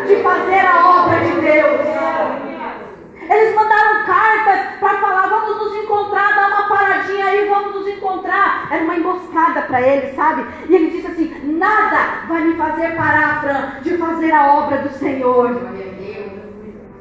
de 0.07 0.17
fazer 0.23 0.67
a 0.67 1.05
obra 1.05 1.21
de 1.21 1.41
Deus. 1.41 1.81
Eles 3.29 3.55
mandaram 3.55 4.05
cartas 4.07 4.79
para 4.81 4.99
falar: 5.01 5.29
vamos 5.29 5.57
nos 5.59 5.85
encontrar, 5.85 6.35
dá 6.35 6.49
uma 6.49 6.69
paradinha 6.69 7.25
aí, 7.27 7.49
vamos 7.49 7.75
nos 7.75 7.87
encontrar. 7.89 8.69
Era 8.71 8.83
uma 8.83 8.97
emboscada 8.97 9.63
para 9.63 9.81
ele, 9.81 10.15
sabe? 10.15 10.47
E 10.69 10.75
ele 10.75 10.91
disse 10.91 11.07
assim: 11.07 11.57
nada 11.57 12.27
vai 12.29 12.43
me 12.43 12.55
fazer 12.57 12.97
parar, 12.97 13.41
Fran, 13.41 13.81
de 13.83 13.97
fazer 13.97 14.33
a 14.33 14.55
obra 14.55 14.79
do 14.79 14.91
Senhor. 14.99 15.61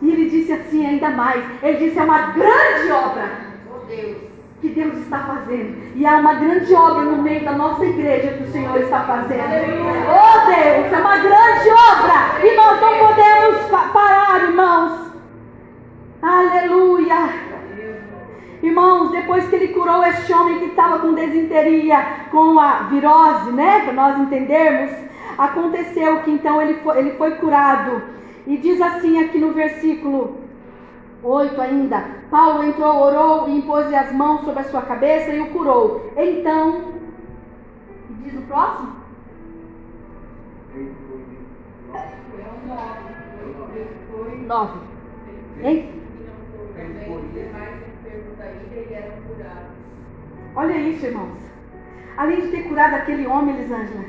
E 0.02 0.12
ele 0.12 0.30
disse 0.30 0.54
assim 0.54 0.86
ainda 0.86 1.10
mais. 1.10 1.44
Ele 1.62 1.78
disse, 1.78 2.00
é 2.00 2.04
uma 2.04 2.32
grande 2.32 2.92
obra. 2.92 3.50
Que 4.62 4.70
Deus 4.70 4.98
está 4.98 5.20
fazendo. 5.20 5.96
E 5.96 6.06
há 6.06 6.18
uma 6.18 6.34
grande 6.34 6.74
obra 6.74 7.04
no 7.04 7.22
meio 7.22 7.46
da 7.46 7.54
nossa 7.54 7.86
igreja 7.86 8.34
que 8.34 8.44
o 8.44 8.52
Senhor 8.52 8.76
está 8.82 9.04
fazendo. 9.04 9.40
Oh 9.40 10.46
Deus, 10.48 10.94
é 10.94 10.98
uma 11.00 11.18
grande 11.18 11.70
obra. 11.70 12.46
E 12.46 12.56
nós 12.58 12.82
não 12.82 13.08
podemos 13.08 13.94
parar, 13.94 14.44
irmãos. 14.44 15.12
Aleluia. 16.22 17.50
Irmãos, 18.62 19.12
depois 19.12 19.48
que 19.48 19.56
ele 19.56 19.70
curou 19.70 20.04
este 20.04 20.34
homem 20.34 20.60
que 20.60 20.66
estava 20.66 21.00
com 21.00 21.14
desinteria, 21.14 22.26
com 22.30 22.60
a 22.60 22.84
virose, 22.90 23.52
né? 23.52 23.80
Para 23.86 23.94
nós 23.94 24.20
entendermos, 24.20 24.92
aconteceu 25.38 26.20
que 26.20 26.32
então 26.32 26.62
ele 26.62 26.74
foi, 26.84 27.00
ele 27.00 27.12
foi 27.12 27.32
curado. 27.36 28.02
E 28.46 28.58
diz 28.58 28.82
assim 28.82 29.24
aqui 29.24 29.38
no 29.38 29.54
versículo 29.54 30.49
8 31.24 31.62
ainda: 31.62 32.02
Paulo 32.32 32.64
entrou, 32.64 32.96
orou 32.96 33.50
e 33.50 33.58
impôs 33.58 33.94
as 33.94 34.12
mãos 34.14 34.46
sobre 34.46 34.62
a 34.62 34.64
sua 34.66 34.82
cabeça 34.84 35.32
e 35.32 35.42
o 35.42 35.52
curou. 35.52 36.12
Então, 36.16 36.94
diz 38.22 38.34
o 38.34 38.42
próximo? 38.44 39.00
Nove. 44.48 44.80
Hein? 45.62 46.02
Olha 50.56 50.78
isso, 50.78 51.06
irmãos. 51.06 51.38
Além 52.18 52.42
de 52.42 52.48
ter 52.48 52.64
curado 52.64 52.96
aquele 52.96 53.28
homem, 53.28 53.56
Elisângela, 53.56 54.06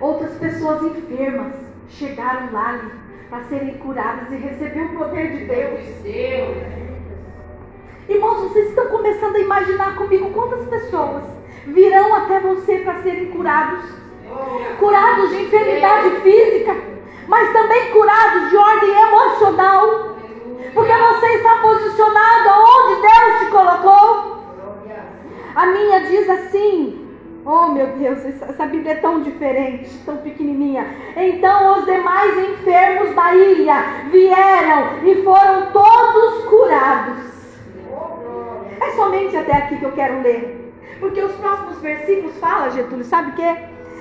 outras 0.00 0.36
pessoas 0.38 0.82
enfermas 0.82 1.54
chegaram 1.88 2.52
lá 2.52 2.80
para 3.28 3.44
serem 3.44 3.74
curadas 3.78 4.32
e 4.32 4.36
receber 4.36 4.84
o 4.86 4.98
poder 4.98 5.36
de 5.36 5.44
Deus. 5.44 5.80
Irmãos, 8.08 8.40
vocês 8.40 8.70
estão 8.70 8.86
começando 8.88 9.36
a 9.36 9.40
imaginar 9.40 9.96
comigo 9.96 10.30
quantas 10.30 10.66
pessoas 10.66 11.24
virão 11.66 12.14
até 12.14 12.40
você 12.40 12.78
para 12.78 13.02
serem 13.02 13.30
curados? 13.30 13.84
Curados 14.78 15.30
de 15.30 15.42
enfermidade 15.42 16.10
física, 16.22 16.74
mas 17.26 17.52
também 17.52 17.90
curados 17.90 18.50
de 18.50 18.56
ordem 18.56 18.90
emocional. 18.90 20.16
Porque 20.72 20.92
você 20.92 21.26
está 21.34 21.56
posicionado 21.56 22.48
aonde 22.48 23.02
Deus 23.02 23.38
te 23.40 23.50
colocou. 23.50 24.38
A 25.54 25.66
minha 25.66 26.00
diz 26.00 26.28
assim: 26.30 27.07
Oh 27.44 27.68
meu 27.68 27.86
Deus, 27.96 28.24
essa 28.24 28.66
Bíblia 28.66 28.92
é 28.92 28.96
tão 28.96 29.22
diferente, 29.22 29.90
tão 30.04 30.18
pequenininha. 30.18 30.86
Então 31.16 31.78
os 31.78 31.86
demais 31.86 32.36
enfermos 32.50 33.14
da 33.14 33.34
ilha 33.34 33.74
vieram 34.10 35.04
e 35.04 35.22
foram 35.22 35.72
todos 35.72 36.44
curados. 36.44 37.38
É 38.80 38.90
somente 38.92 39.36
até 39.36 39.52
aqui 39.52 39.78
que 39.78 39.84
eu 39.84 39.92
quero 39.92 40.22
ler. 40.22 40.72
Porque 41.00 41.22
os 41.22 41.32
próximos 41.36 41.80
versículos 41.80 42.36
falam, 42.38 42.70
Getúlio, 42.70 43.04
sabe 43.04 43.30
o 43.30 43.34
quê? 43.34 43.56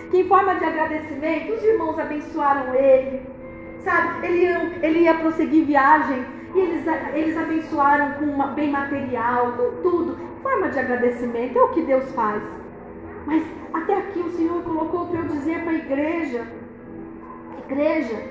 Que 0.10 0.21
em 0.21 0.28
forma 0.28 0.56
de 0.56 0.65
agradecimento, 0.65 1.54
os 1.54 1.63
irmãos 1.63 2.00
abençoaram 2.00 2.73
ele. 2.73 3.21
Sabe, 3.84 4.26
ele 4.28 4.39
ia, 4.39 4.80
ele 4.82 5.00
ia 5.00 5.13
prosseguir 5.13 5.65
viagem 5.65 6.26
e 6.54 6.60
eles, 6.60 6.86
eles 7.13 7.38
abençoaram 7.38 8.13
com 8.13 8.26
uma, 8.26 8.47
bem 8.47 8.71
material, 8.71 9.54
tudo. 9.82 10.17
Forma 10.41 10.69
de 10.69 10.80
agradecimento, 10.80 11.58
é 11.58 11.62
o 11.62 11.69
que 11.69 11.82
Deus 11.82 12.12
faz. 12.13 12.43
Mas 13.28 13.44
até 13.74 13.98
aqui 13.98 14.20
o 14.20 14.32
Senhor 14.32 14.63
colocou 14.63 15.08
para 15.08 15.20
eu 15.20 15.28
dizer 15.28 15.62
para 15.62 15.72
a 15.72 15.76
igreja: 15.76 16.48
igreja, 17.70 18.24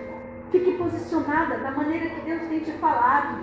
fique 0.51 0.73
posicionada 0.73 1.59
da 1.59 1.71
maneira 1.71 2.09
que 2.09 2.23
Deus 2.23 2.49
tem 2.49 2.61
te 2.61 2.73
falado. 2.73 3.37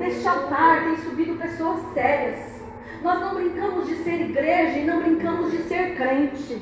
Deste 0.00 0.26
altar 0.26 0.82
tem 0.82 0.96
subido 0.96 1.36
pessoas 1.36 1.80
sérias. 1.94 2.60
Nós 3.00 3.20
não 3.20 3.34
brincamos 3.36 3.86
de 3.86 3.94
ser 3.96 4.22
igreja 4.22 4.78
e 4.78 4.84
não 4.84 5.00
brincamos 5.00 5.52
de 5.52 5.58
ser 5.58 5.94
crente. 5.94 6.60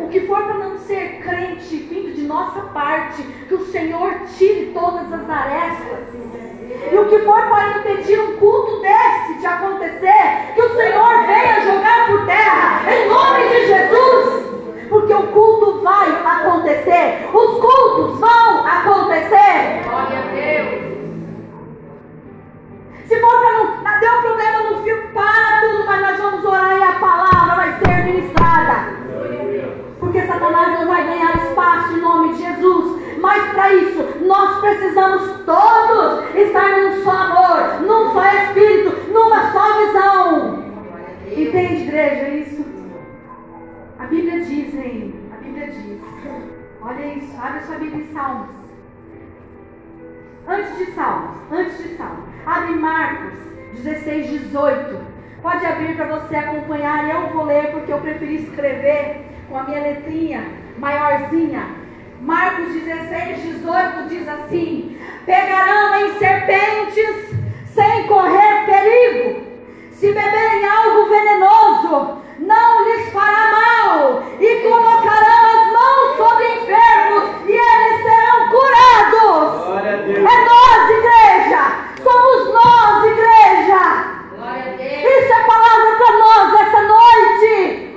O 0.00 0.08
que 0.08 0.26
for 0.26 0.42
para 0.42 0.58
não 0.58 0.78
ser 0.78 1.20
crente 1.20 1.76
vindo 1.76 2.14
de 2.14 2.22
nossa 2.22 2.60
parte, 2.70 3.22
que 3.48 3.54
o 3.54 3.66
Senhor 3.66 4.22
tire 4.36 4.72
todas 4.74 5.12
as 5.12 5.30
arestas. 5.30 6.51
E 6.90 6.98
o 6.98 7.08
que 7.08 7.18
for 7.20 7.42
para 7.48 7.78
impedir 7.78 8.20
um 8.20 8.36
culto 8.36 8.80
desse 8.80 9.34
de 9.38 9.46
acontecer, 9.46 10.52
que 10.54 10.62
o 10.62 10.76
Senhor 10.76 11.26
venha 11.26 11.60
jogar 11.62 12.06
por 12.06 12.26
terra, 12.26 12.92
em 12.92 13.08
nome 13.08 13.48
de 13.48 13.66
Jesus. 13.66 14.42
Porque 14.88 15.14
o 15.14 15.26
culto 15.28 15.80
vai 15.82 16.10
acontecer, 16.10 17.28
os 17.32 17.58
cultos 17.58 18.20
vão 18.20 18.66
acontecer. 18.66 19.82
Glória 19.84 20.18
a 20.18 20.22
Deus. 20.34 20.82
Se 23.08 23.20
for 23.20 23.40
para 23.40 23.52
não. 23.52 23.82
Deu 24.02 24.20
problema 24.20 24.70
no 24.70 24.82
fio, 24.82 25.11
preferi 58.22 58.36
escrever 58.36 59.16
com 59.48 59.58
a 59.58 59.62
minha 59.64 59.80
letrinha 59.80 60.44
maiorzinha. 60.78 61.82
Marcos 62.20 62.72
16, 62.72 63.42
18 63.42 64.08
diz 64.08 64.28
assim: 64.28 64.96
Pegarão 65.26 66.06
em 66.06 66.18
serpentes 66.18 67.34
sem 67.74 68.06
correr 68.06 68.64
perigo, 68.66 69.40
se 69.92 70.06
beberem 70.06 70.64
algo 70.64 71.08
venenoso, 71.08 72.22
não 72.38 72.84
lhes 72.84 73.12
fará 73.12 73.50
mal, 73.50 74.22
e 74.38 74.68
colocarão 74.68 75.46
as 75.46 75.72
mãos 75.72 76.16
sobre 76.16 76.46
enfermos, 76.46 77.48
e 77.48 77.52
eles 77.52 78.02
serão 78.02 78.48
curados. 78.50 79.62
É 80.08 80.44
nós, 80.44 80.90
igreja, 80.90 81.62
somos 82.02 82.54
nós, 82.54 83.04
igreja. 83.04 84.12
Isso 84.78 85.32
é 85.32 85.44
palavra 85.44 85.96
para 85.96 86.18
nós 86.18 86.60
essa 86.60 86.82
noite 86.82 87.92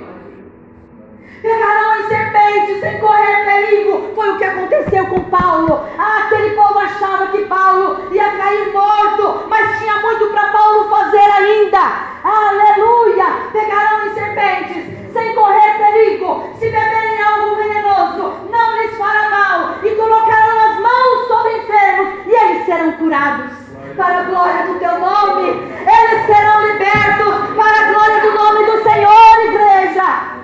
pegarão 1.46 2.00
em 2.00 2.08
serpentes 2.08 2.80
sem 2.80 2.98
correr 2.98 3.44
perigo. 3.44 4.10
Foi 4.14 4.30
o 4.30 4.38
que 4.38 4.44
aconteceu 4.44 5.05
com 5.16 5.30
Paulo. 5.30 5.84
Ah, 5.98 6.26
aquele 6.26 6.50
povo 6.50 6.78
achava 6.78 7.28
que 7.28 7.44
Paulo 7.46 8.08
ia 8.12 8.30
cair 8.36 8.72
morto, 8.72 9.46
mas 9.48 9.78
tinha 9.78 9.96
muito 10.00 10.26
para 10.26 10.48
Paulo 10.48 10.88
fazer 10.90 11.18
ainda. 11.18 11.78
Aleluia! 12.22 13.24
Pegarão 13.52 14.06
em 14.06 14.14
serpentes 14.14 15.12
sem 15.12 15.34
correr 15.34 15.78
perigo. 15.78 16.50
Se 16.58 16.68
beberem 16.68 17.22
algo 17.22 17.56
venenoso, 17.56 18.32
não 18.50 18.76
lhes 18.76 18.96
fará 18.96 19.30
mal. 19.30 19.74
E 19.82 19.90
colocarão 19.94 20.60
as 20.70 20.80
mãos 20.80 21.28
sobre 21.28 21.58
enfermos 21.58 22.26
e 22.26 22.30
eles 22.30 22.66
serão 22.66 22.92
curados. 22.92 23.52
Para 23.96 24.18
a 24.18 24.22
glória 24.24 24.66
do 24.66 24.78
teu 24.78 24.98
nome, 24.98 25.48
eles 25.48 26.26
serão 26.26 26.66
libertos 26.66 27.56
para 27.56 27.80
a 27.80 27.92
glória 27.92 28.20
do 28.20 28.32
nome 28.34 28.66
do 28.66 28.82
Senhor, 28.82 29.44
igreja. 29.46 30.36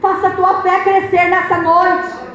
Faça 0.00 0.28
a 0.28 0.30
tua 0.30 0.62
fé 0.62 0.80
crescer 0.84 1.28
nessa 1.28 1.58
noite. 1.58 2.26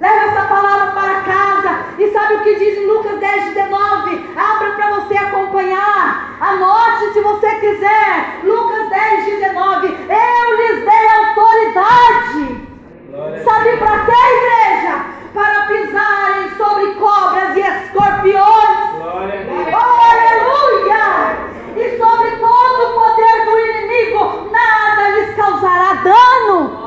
Leve 0.00 0.26
essa 0.26 0.42
palavra 0.42 0.92
para 0.92 1.20
casa. 1.20 1.78
E 1.98 2.10
sabe 2.12 2.34
o 2.34 2.42
que 2.42 2.56
diz 2.56 2.78
em 2.78 2.86
Lucas 2.86 3.18
10, 3.18 3.54
19? 3.54 4.30
Abra 4.36 4.72
para 4.72 4.90
você 4.90 5.16
acompanhar. 5.16 6.36
Anote 6.40 7.12
se 7.12 7.20
você 7.20 7.48
quiser. 7.54 8.40
Lucas 8.42 8.90
10, 8.90 9.24
19. 9.24 9.86
Eu 9.86 10.56
lhes 10.56 10.84
dei 10.84 11.08
autoridade. 11.08 12.68
Sabe 13.44 13.76
para 13.78 14.04
quê, 14.04 14.12
igreja? 14.12 15.04
Para 15.32 15.66
pisarem 15.66 16.50
sobre 16.56 16.94
cobras 16.96 17.56
e 17.56 17.60
escorpiões. 17.60 19.04
Oh, 19.72 20.00
aleluia! 20.12 21.04
E 21.76 21.96
sobre 21.96 22.30
todo 22.36 22.82
o 22.82 23.00
poder 23.00 23.44
do 23.44 23.58
inimigo, 23.58 24.50
nada 24.50 25.08
lhes 25.10 25.34
causará 25.34 25.94
dano. 25.94 26.84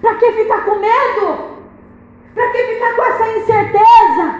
Para 0.00 0.14
que 0.14 0.32
ficar 0.32 0.64
com 0.64 0.76
medo? 0.76 1.58
Para 2.34 2.48
que 2.50 2.58
ficar 2.58 2.94
com 2.94 3.02
essa 3.02 3.28
incerteza? 3.28 4.34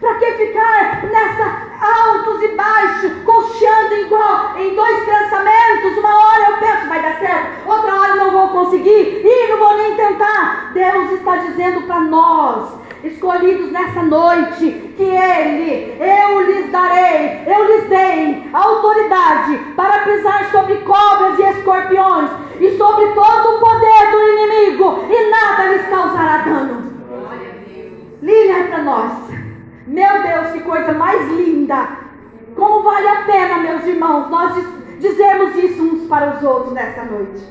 Para 0.00 0.14
que 0.16 0.32
ficar 0.32 1.04
nessa 1.04 1.64
altos 1.80 2.42
e 2.42 2.48
baixos, 2.48 3.12
cocheando 3.24 3.94
igual 3.94 4.58
em 4.58 4.74
dois 4.74 5.04
pensamentos? 5.04 5.98
Uma 5.98 6.14
hora 6.14 6.50
eu 6.50 6.56
penso 6.58 6.88
vai 6.88 7.00
dar 7.00 7.18
certo, 7.18 7.68
outra 7.68 7.94
hora 7.94 8.16
não 8.16 8.30
vou 8.32 8.48
conseguir 8.48 9.22
e 9.24 9.48
não 9.48 9.58
vou 9.58 9.76
nem 9.78 9.94
tentar. 9.94 10.72
Deus 10.74 11.12
está 11.12 11.36
dizendo 11.36 11.82
para 11.86 12.00
nós, 12.00 12.74
escolhidos 13.04 13.70
nessa 13.70 14.02
noite, 14.02 14.92
que 14.96 15.04
Ele, 15.04 15.96
eu 16.00 16.40
lhes 16.42 16.70
darei, 16.70 17.44
eu 17.46 17.64
lhes 17.66 17.88
dei 17.88 18.50
autoridade 18.52 19.58
para 19.76 20.00
pisar 20.00 20.50
sobre 20.50 20.76
cobras 20.78 21.38
e 21.38 21.42
escorpiões 21.42 22.30
e 22.60 22.76
sobre 22.76 23.06
todo 23.12 23.56
o 23.56 23.60
poder 23.60 24.10
do 24.10 24.22
inimigo, 24.28 25.04
e 25.10 25.30
nada 25.30 25.64
lhes 25.66 25.88
causará 25.88 26.38
dano. 26.38 26.94
Lília 28.22 28.58
é 28.58 28.62
para 28.68 28.82
nós. 28.82 29.12
Meu 29.86 30.22
Deus, 30.22 30.52
que 30.52 30.60
coisa 30.60 30.92
mais 30.92 31.28
linda! 31.28 31.88
Como 32.56 32.82
vale 32.82 33.08
a 33.08 33.22
pena, 33.22 33.58
meus 33.58 33.84
irmãos, 33.84 34.30
nós 34.30 34.54
dizermos 34.98 35.54
isso 35.56 35.82
uns 35.82 36.08
para 36.08 36.36
os 36.36 36.42
outros 36.42 36.72
nessa 36.72 37.02
noite. 37.24 37.44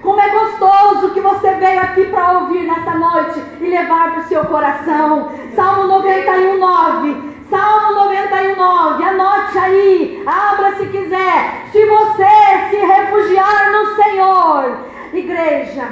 Como 0.00 0.20
é 0.20 0.30
gostoso 0.30 1.10
que 1.14 1.20
você 1.20 1.54
veio 1.54 1.80
aqui 1.80 2.06
para 2.06 2.40
ouvir 2.40 2.64
nessa 2.64 2.90
noite 2.92 3.40
e 3.60 3.66
levar 3.66 4.12
para 4.12 4.20
o 4.20 4.24
seu 4.24 4.44
coração. 4.46 5.30
Salmo 5.54 5.86
91, 5.86 6.58
9. 6.58 7.32
Salmo 7.48 7.94
91, 7.94 8.56
9. 8.56 9.04
Anote 9.04 9.58
aí. 9.58 10.24
Abra 10.26 10.74
se 10.76 10.86
quiser. 10.86 11.66
Se 11.70 11.86
você 11.86 12.70
se 12.70 12.76
refugiar 12.76 13.70
no 13.70 13.94
Senhor. 13.94 14.78
Igreja, 15.12 15.88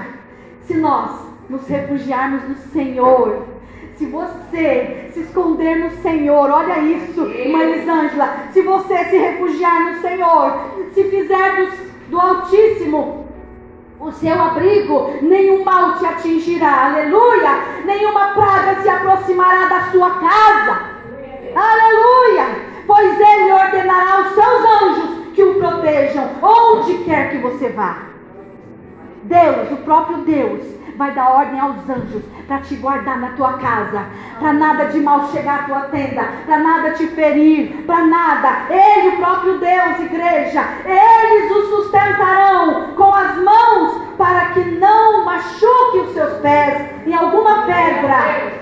se 0.65 0.75
nós 0.75 1.11
nos 1.49 1.69
refugiarmos 1.69 2.49
no 2.49 2.57
Senhor 2.73 3.51
se 4.01 4.07
você 4.07 5.11
se 5.13 5.21
esconder 5.21 5.77
no 5.77 5.91
Senhor, 6.01 6.51
olha 6.51 6.79
isso, 6.79 7.21
irmã 7.27 7.65
Elisângela. 7.65 8.47
Se 8.51 8.63
você 8.63 8.97
se 9.05 9.19
refugiar 9.19 9.93
no 9.93 10.01
Senhor, 10.01 10.59
se 10.95 11.05
fizer 11.05 11.57
do, 11.57 11.71
do 12.11 12.21
Altíssimo 12.21 13.21
o 14.01 14.11
seu 14.13 14.41
abrigo, 14.41 15.11
nenhum 15.21 15.63
mal 15.63 15.99
te 15.99 16.07
atingirá, 16.07 16.87
aleluia. 16.87 17.51
Nenhuma 17.85 18.29
praga 18.33 18.81
se 18.81 18.89
aproximará 18.89 19.67
da 19.67 19.91
sua 19.91 20.11
casa, 20.11 20.81
aleluia. 21.55 22.47
Pois 22.87 23.21
ele 23.21 23.53
ordenará 23.53 24.23
os 24.23 24.35
seus 24.35 24.65
anjos 24.83 25.35
que 25.35 25.43
o 25.43 25.55
protejam 25.57 26.31
onde 26.43 27.05
quer 27.05 27.31
que 27.31 27.39
você 27.39 27.69
vá. 27.69 28.07
Deus, 29.25 29.71
o 29.71 29.77
próprio 29.77 30.19
Deus, 30.19 30.63
vai 30.97 31.13
dar 31.13 31.31
ordem 31.31 31.59
aos 31.59 31.89
anjos 31.89 32.23
para 32.47 32.59
te 32.59 32.77
guardar 32.77 33.19
na 33.19 33.31
tua 33.33 33.55
casa, 33.55 34.07
para 34.39 34.53
nada 34.53 34.87
de 34.87 35.01
mal 35.01 35.29
chegar 35.31 35.61
à 35.61 35.63
tua 35.65 35.81
tenda, 35.83 36.25
para 36.47 36.59
nada 36.59 36.91
te 36.93 37.07
ferir, 37.09 37.85
para 37.87 38.05
nada. 38.05 38.73
Ele, 38.73 39.09
o 39.09 39.17
próprio 39.19 39.59
Deus, 39.59 40.01
igreja, 40.01 40.65
eles 40.85 41.51
o 41.51 41.63
sustentarão 41.77 42.95
com 42.95 43.15
as 43.15 43.37
mãos 43.37 44.03
para 44.17 44.47
que 44.51 44.61
não 44.61 45.25
machuque 45.25 45.99
os 45.99 46.13
seus 46.13 46.41
pés 46.41 47.07
em 47.07 47.15
alguma 47.15 47.63
pedra. 47.63 48.61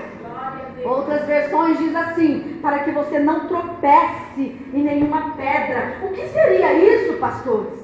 Outras 0.83 1.25
versões 1.25 1.77
diz 1.77 1.95
assim, 1.95 2.57
para 2.61 2.79
que 2.79 2.91
você 2.91 3.19
não 3.19 3.47
tropece 3.47 4.57
em 4.73 4.83
nenhuma 4.83 5.31
pedra. 5.31 5.97
O 6.03 6.09
que 6.09 6.27
seria 6.27 6.73
isso, 6.73 7.17
pastores? 7.17 7.79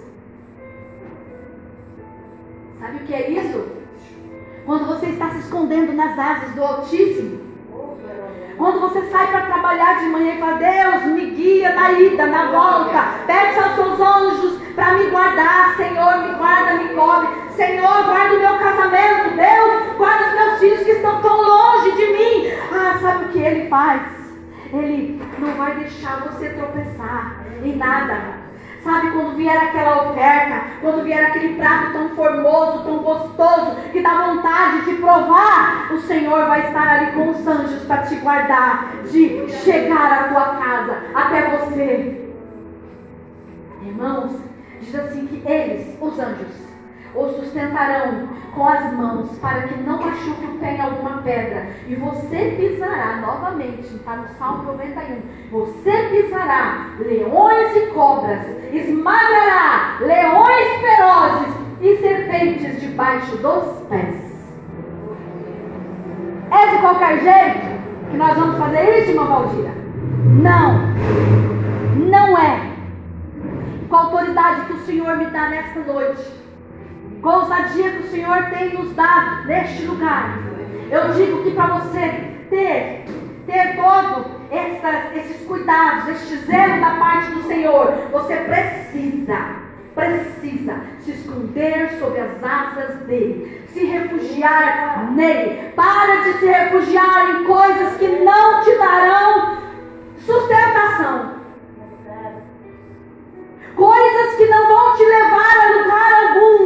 Sabe 2.79 2.97
o 2.97 2.99
que 2.99 3.13
é 3.13 3.29
isso? 3.31 3.74
Quando 4.65 4.87
você 4.87 5.07
está 5.07 5.29
se 5.29 5.39
escondendo 5.39 5.93
nas 5.93 6.17
asas 6.17 6.55
do 6.55 6.63
Altíssimo. 6.63 7.45
Quando 8.57 8.79
você 8.79 9.01
sai 9.11 9.27
para 9.27 9.41
trabalhar 9.41 9.99
de 9.99 10.05
manhã 10.07 10.33
e 10.33 10.39
fala, 10.39 10.53
Deus, 10.53 11.03
me 11.13 11.29
guia 11.31 11.73
na 11.75 11.91
ida, 11.91 12.25
na 12.25 12.51
volta. 12.51 13.03
Pede 13.27 13.59
aos 13.59 13.75
seus 13.75 13.99
anjos 13.99 14.61
para 14.73 14.93
me 14.93 15.05
guardar. 15.09 15.75
Senhor, 15.75 16.17
me 16.19 16.35
guarda, 16.35 16.83
me 16.83 16.95
cobre. 16.95 17.27
Senhor, 17.55 18.05
guarda 18.05 18.35
o 18.35 18.39
meu 18.39 18.57
casamento. 18.57 19.35
Deus, 19.35 19.97
guarda 19.97 20.27
os 20.27 20.33
meus 20.33 20.59
filhos 20.59 20.83
que 20.83 20.91
estão 20.91 21.21
tão 21.21 21.41
longe 21.41 21.91
de 21.91 22.05
mim. 22.07 22.51
Ah, 22.71 22.97
sabe 22.99 23.25
o 23.25 23.29
que 23.29 23.39
ele 23.39 23.69
faz? 23.69 24.03
Ele 24.73 25.21
não 25.37 25.53
vai 25.53 25.75
deixar 25.75 26.21
você 26.21 26.49
tropeçar 26.49 27.45
em 27.61 27.75
nada. 27.75 28.44
Sabe 28.85 29.09
quando 29.13 29.35
vier 29.35 29.57
aquela 29.57 30.11
oferta, 30.11 30.61
quando 30.79 31.03
vier 31.03 31.25
aquele 31.25 31.55
prato 31.55 31.93
tão 31.93 32.09
formoso, 32.09 32.83
tão 32.83 32.99
gostoso, 32.99 33.77
que 33.91 33.99
dá 33.99 34.27
vontade 34.27 34.85
de 34.85 34.97
provar, 34.97 35.91
o 35.91 35.99
Senhor 36.01 36.45
vai 36.45 36.67
estar 36.67 36.87
ali 36.87 37.11
com 37.13 37.31
os 37.31 37.47
anjos 37.47 37.83
para 37.85 38.03
te 38.03 38.13
guardar, 38.17 38.91
de 39.09 39.49
chegar 39.49 40.11
à 40.13 40.27
tua 40.27 40.55
casa, 40.57 40.97
até 41.15 41.57
você. 41.57 42.31
Irmãos, 43.81 44.33
diz 44.79 44.93
assim 44.93 45.25
que 45.25 45.41
eles, 45.49 45.97
os 45.99 46.19
anjos, 46.19 46.74
o 47.15 47.29
sustentarão 47.29 48.27
com 48.53 48.67
as 48.67 48.93
mãos 48.93 49.37
para 49.39 49.63
que 49.63 49.81
não 49.81 49.99
machuque 49.99 50.45
o 50.45 50.59
pé 50.59 50.75
em 50.75 50.81
alguma 50.81 51.21
pedra. 51.21 51.67
E 51.87 51.95
você 51.95 52.55
pisará 52.57 53.17
novamente, 53.17 53.95
está 53.95 54.17
no 54.17 54.27
Salmo 54.37 54.63
91. 54.63 55.21
Você 55.51 55.91
pisará 56.09 56.89
leões 56.99 57.75
e 57.75 57.87
cobras, 57.87 58.45
esmagará 58.73 59.97
leões 60.01 60.67
ferozes 60.81 61.55
e 61.81 61.97
serpentes 61.97 62.81
debaixo 62.81 63.37
dos 63.37 63.87
pés. 63.87 64.25
É 66.51 66.67
de 66.71 66.77
qualquer 66.79 67.19
jeito 67.19 67.75
que 68.11 68.17
nós 68.17 68.37
vamos 68.37 68.57
fazer 68.57 68.99
isso, 68.99 69.11
irmã 69.11 69.25
Valdira? 69.25 69.71
Não, 70.41 70.79
não 71.95 72.37
é. 72.37 72.75
Com 73.89 73.95
a 73.95 73.99
autoridade 74.01 74.65
que 74.65 74.73
o 74.73 74.85
Senhor 74.85 75.17
me 75.17 75.25
dá 75.25 75.49
nesta 75.49 75.79
noite 75.81 76.44
com 77.25 77.31
a 77.31 77.37
ousadia 77.37 77.89
que 77.89 78.03
o 78.03 78.11
Senhor 78.11 78.51
tem 78.51 78.75
nos 78.75 78.93
dado 78.93 79.47
neste 79.47 79.83
lugar. 79.87 80.37
Eu 80.91 81.11
digo 81.15 81.43
que 81.43 81.55
para 81.55 81.79
você 81.79 81.99
ter, 82.51 83.03
ter 83.47 83.75
todo 83.75 84.25
esses 84.51 85.43
cuidados, 85.47 86.07
este 86.09 86.37
zelo 86.45 86.79
da 86.79 86.91
parte 86.91 87.31
do 87.31 87.41
Senhor, 87.47 87.95
você 88.11 88.35
precisa, 88.35 89.37
precisa 89.95 90.81
se 90.99 91.13
esconder 91.13 91.97
sob 91.97 92.15
as 92.19 92.43
asas 92.43 92.99
dele, 93.07 93.63
se 93.73 93.85
refugiar 93.85 95.11
nele. 95.11 95.71
Para 95.75 96.25
de 96.25 96.33
se 96.33 96.45
refugiar 96.45 97.31
em 97.31 97.43
coisas 97.45 97.97
que 97.97 98.07
não 98.07 98.63
te 98.63 98.77
darão 98.77 99.57
sustentação. 100.19 101.33
Coisas 103.75 104.35
que 104.35 104.45
não 104.45 104.67
vão 104.67 104.95
te 104.95 105.03
levar 105.03 105.55
a 105.59 105.81
lugar 105.81 106.13
algum. 106.27 106.64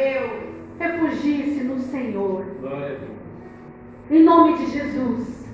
Deus. 0.00 0.30
Refugie-se 0.78 1.62
no 1.64 1.78
Senhor. 1.78 2.46
Em 4.10 4.22
nome 4.22 4.56
de 4.56 4.70
Jesus. 4.70 5.46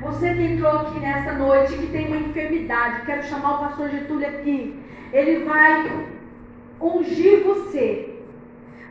Você 0.00 0.34
que 0.34 0.42
entrou 0.42 0.72
aqui 0.72 0.98
nessa 0.98 1.34
noite, 1.34 1.78
que 1.78 1.86
tem 1.86 2.08
uma 2.08 2.16
enfermidade, 2.16 3.06
quero 3.06 3.22
chamar 3.22 3.54
o 3.54 3.58
pastor 3.58 3.90
Getúlio 3.90 4.26
aqui. 4.26 4.76
Ele 5.12 5.44
vai 5.44 6.08
ungir 6.80 7.44
você. 7.44 8.18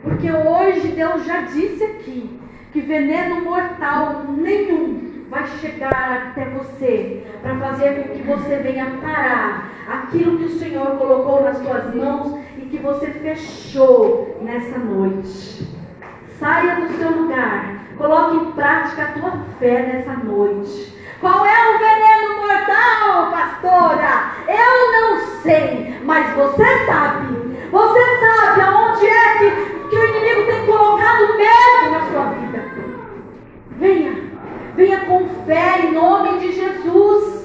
Porque 0.02 0.32
hoje 0.32 0.88
Deus 0.88 1.26
já 1.26 1.42
disse 1.42 1.84
aqui 1.84 2.40
que 2.72 2.80
veneno 2.80 3.42
mortal 3.42 4.24
nenhum 4.30 5.11
vai 5.32 5.48
chegar 5.48 6.28
até 6.28 6.46
você 6.50 7.26
para 7.42 7.58
fazer 7.58 7.96
com 7.96 8.10
que 8.14 8.22
você 8.22 8.58
venha 8.58 8.98
parar 9.02 9.72
aquilo 9.88 10.38
que 10.38 10.44
o 10.44 10.60
Senhor 10.60 10.98
colocou 10.98 11.42
nas 11.42 11.58
suas 11.58 11.96
mãos 11.96 12.40
que 12.72 12.78
você 12.78 13.08
fechou 13.08 14.40
nessa 14.42 14.80
noite. 14.80 15.68
Saia 16.40 16.76
do 16.76 16.88
seu 16.98 17.12
lugar. 17.12 17.82
Coloque 17.98 18.38
em 18.38 18.52
prática 18.54 19.04
a 19.04 19.12
tua 19.12 19.32
fé 19.60 19.82
nessa 19.84 20.14
noite. 20.14 20.98
Qual 21.20 21.46
é 21.46 21.76
o 21.76 21.80
veneno 21.80 22.42
mortal, 22.42 23.30
pastora? 23.30 24.32
Eu 24.48 24.92
não 24.94 25.42
sei, 25.42 26.00
mas 26.04 26.34
você 26.34 26.86
sabe. 26.86 27.58
Você 27.70 28.20
sabe 28.20 28.62
aonde 28.62 29.06
é 29.06 29.38
que, 29.38 29.90
que 29.90 29.96
o 29.96 30.06
inimigo 30.06 30.52
tem 30.52 30.66
colocado 30.66 31.38
medo 31.38 31.92
na 31.92 32.10
sua 32.10 32.24
vida. 32.34 32.72
Venha, 33.72 34.31
venha 34.76 35.02
com 35.02 35.28
fé 35.46 35.80
em 35.84 35.92
nome 35.92 36.40
de 36.40 36.54
Jesus. 36.54 37.42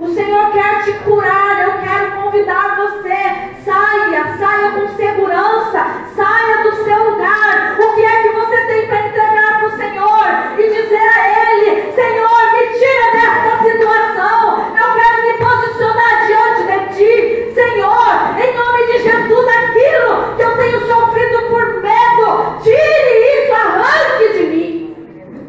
O 0.00 0.08
Senhor 0.08 0.52
quer 0.52 0.84
te 0.84 0.92
curar. 1.04 1.62
Eu 1.62 1.72
quero 1.82 2.22
convidar 2.22 2.76
você. 2.76 3.18
Saia, 3.64 4.36
saia 4.38 4.70
com 4.72 4.88
segurança. 4.96 5.86
Saia 6.14 6.62
do 6.62 6.84
seu 6.84 7.10
lugar. 7.10 7.78
O 7.80 7.94
que 7.94 8.04
é 8.04 8.22
que 8.22 8.28
você 8.28 8.56
tem 8.66 8.86
para 8.86 9.06
entregar 9.08 9.58
para 9.58 9.68
o 9.68 9.76
Senhor? 9.76 10.58
E 10.58 10.62
dizer 10.62 10.96
a 10.96 11.52
Ele: 11.52 11.92
Senhor, 11.92 12.52
me 12.52 12.66
tira 12.78 13.10
desta 13.12 13.62
situação. 13.62 14.74
Eu 14.76 14.94
quero 14.94 15.22
me 15.26 15.32
posicionar 15.34 16.26
diante 16.26 16.62
de 16.62 16.96
Ti. 16.96 17.54
Senhor, 17.54 18.40
em 18.40 18.54
nome 18.54 18.86
de 18.86 18.98
Jesus, 19.02 19.48
aquilo 19.48 20.36
que 20.36 20.42
eu 20.42 20.47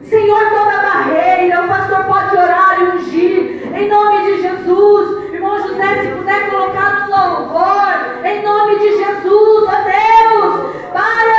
Senhor, 0.10 0.40
toda 0.50 0.82
barreira, 0.82 1.62
o 1.62 1.68
pastor 1.68 2.04
pode 2.06 2.36
orar 2.36 2.82
e 2.82 2.98
ungir, 2.98 3.62
em 3.78 3.88
nome 3.88 4.24
de 4.24 4.42
Jesus. 4.42 5.32
Irmão 5.32 5.56
José, 5.62 6.02
se 6.02 6.08
puder 6.18 6.50
colocar 6.50 7.02
no 7.02 7.16
louvor, 7.16 8.26
em 8.26 8.42
nome 8.42 8.80
de 8.80 8.98
Jesus, 8.98 9.68
ó 9.68 9.76
Deus, 9.84 10.74
para 10.92 11.39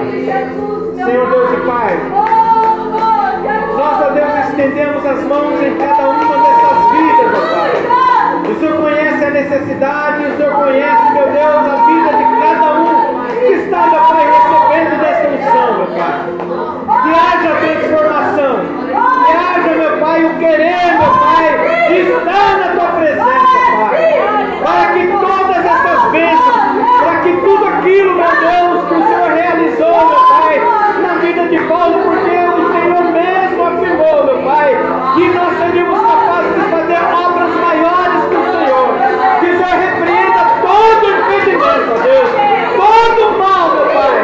Senhor 0.00 1.30
Deus 1.30 1.52
e 1.52 1.56
Pai, 1.66 1.98
nós, 3.76 4.02
ó 4.02 4.10
Deus, 4.10 4.48
estendemos 4.48 5.04
as 5.04 5.22
mãos 5.24 5.62
em 5.62 5.76
cada 5.76 6.08
uma 6.08 6.36
dessas 6.38 6.90
vidas, 6.90 7.30
ó 7.34 7.40
Pai. 7.54 7.70
O 8.50 8.54
Senhor 8.58 8.76
conhece 8.80 9.24
a 9.24 9.30
necessidade, 9.30 10.24
o 10.24 10.36
Senhor 10.36 10.54
conhece, 10.54 11.12
meu 11.12 11.26
Deus, 11.26 11.66
a 11.68 11.76
vida 11.86 12.10
de 12.16 12.24
cada 12.40 12.72
um 12.72 12.86
que 13.28 13.52
está, 13.52 13.86
meu 13.86 14.00
Pai, 14.00 14.24
recebendo 14.30 14.94
dessa 15.00 15.28
unção, 15.28 15.68
meu 15.78 15.88
Pai. 15.98 16.16
Que 17.02 17.10
haja 17.14 17.50
transformação, 17.60 18.52
que 19.24 19.32
haja, 19.32 19.70
meu 19.76 19.92
Pai, 19.98 20.24
o 20.24 20.38
querer, 20.38 20.98
meu 20.98 21.12
Pai, 21.18 21.44
de 21.88 21.96
estar 22.00 22.58
na 22.58 22.68
tua 22.74 22.88
presença, 22.98 23.56
Pai. 23.78 23.94
Para 24.62 24.84
que 24.92 25.02
todas 25.08 25.64
essas 25.64 26.00
bênçãos, 26.10 26.62
para 27.00 27.14
que 27.20 27.32
tudo 27.36 27.66
aquilo, 27.66 28.14
meu 28.14 28.30
Deus, 28.30 28.88
que 28.88 28.94
o 28.94 29.09
de 31.50 31.58
Paulo, 31.66 31.98
porque 32.04 32.30
o 32.30 32.72
Senhor 32.72 33.02
mesmo 33.10 33.66
afirmou, 33.66 34.24
meu 34.24 34.38
Pai, 34.44 34.70
que 35.14 35.28
nós 35.30 35.58
seríamos 35.58 36.00
capazes 36.00 36.54
de 36.54 36.60
fazer 36.70 36.98
obras 37.12 37.54
maiores 37.56 38.22
que 38.28 38.36
o 38.36 38.44
Senhor. 38.52 38.88
Que 39.40 39.46
o 39.46 39.56
Senhor 39.58 39.74
repreenda 39.80 40.42
todo 40.62 41.10
impedimento, 41.10 41.90
ó 41.90 41.98
Deus, 41.98 42.30
todo 42.76 43.38
mal, 43.38 43.74
meu 43.74 43.86
Pai, 43.86 44.14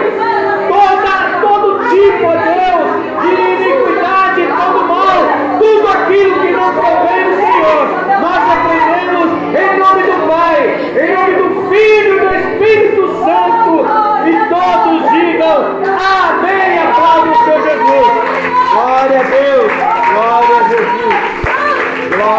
toda, 0.68 1.12
todo 1.40 1.88
tipo, 1.88 2.26
ó 2.26 2.36
Deus, 2.46 2.88
de 3.22 3.28
iniquidade, 3.34 4.42
todo 4.46 4.86
mal, 4.86 5.18
tudo 5.58 5.88
aquilo 5.88 6.40
que 6.40 6.50
não 6.52 6.74
provém 6.74 7.24
do 7.24 7.36
Senhor. 7.42 7.82
Nós 8.20 8.42
aprendemos 8.54 9.28
em 9.50 9.78
nome 9.80 10.02
do 10.04 10.28
Pai, 10.28 10.58
em 10.94 11.12
nome 11.12 11.34
do 11.34 11.68
Filho 11.70 12.12
e 12.14 12.20
do 12.20 12.34
Espírito 12.36 13.02
Santo. 13.24 13.84
E 14.26 14.32
todos 14.48 15.10
digam 15.10 15.86
amém. 15.96 16.78
Aplaude 16.78 17.28
o 17.30 17.44
Senhor 17.44 17.62
Jesus. 17.62 18.65
Glória 18.76 19.20
a 19.20 19.22
Deus. 19.22 19.72
Glória 20.12 20.56
a 20.58 20.68
Jesus. 20.68 22.14
Glória 22.14 22.36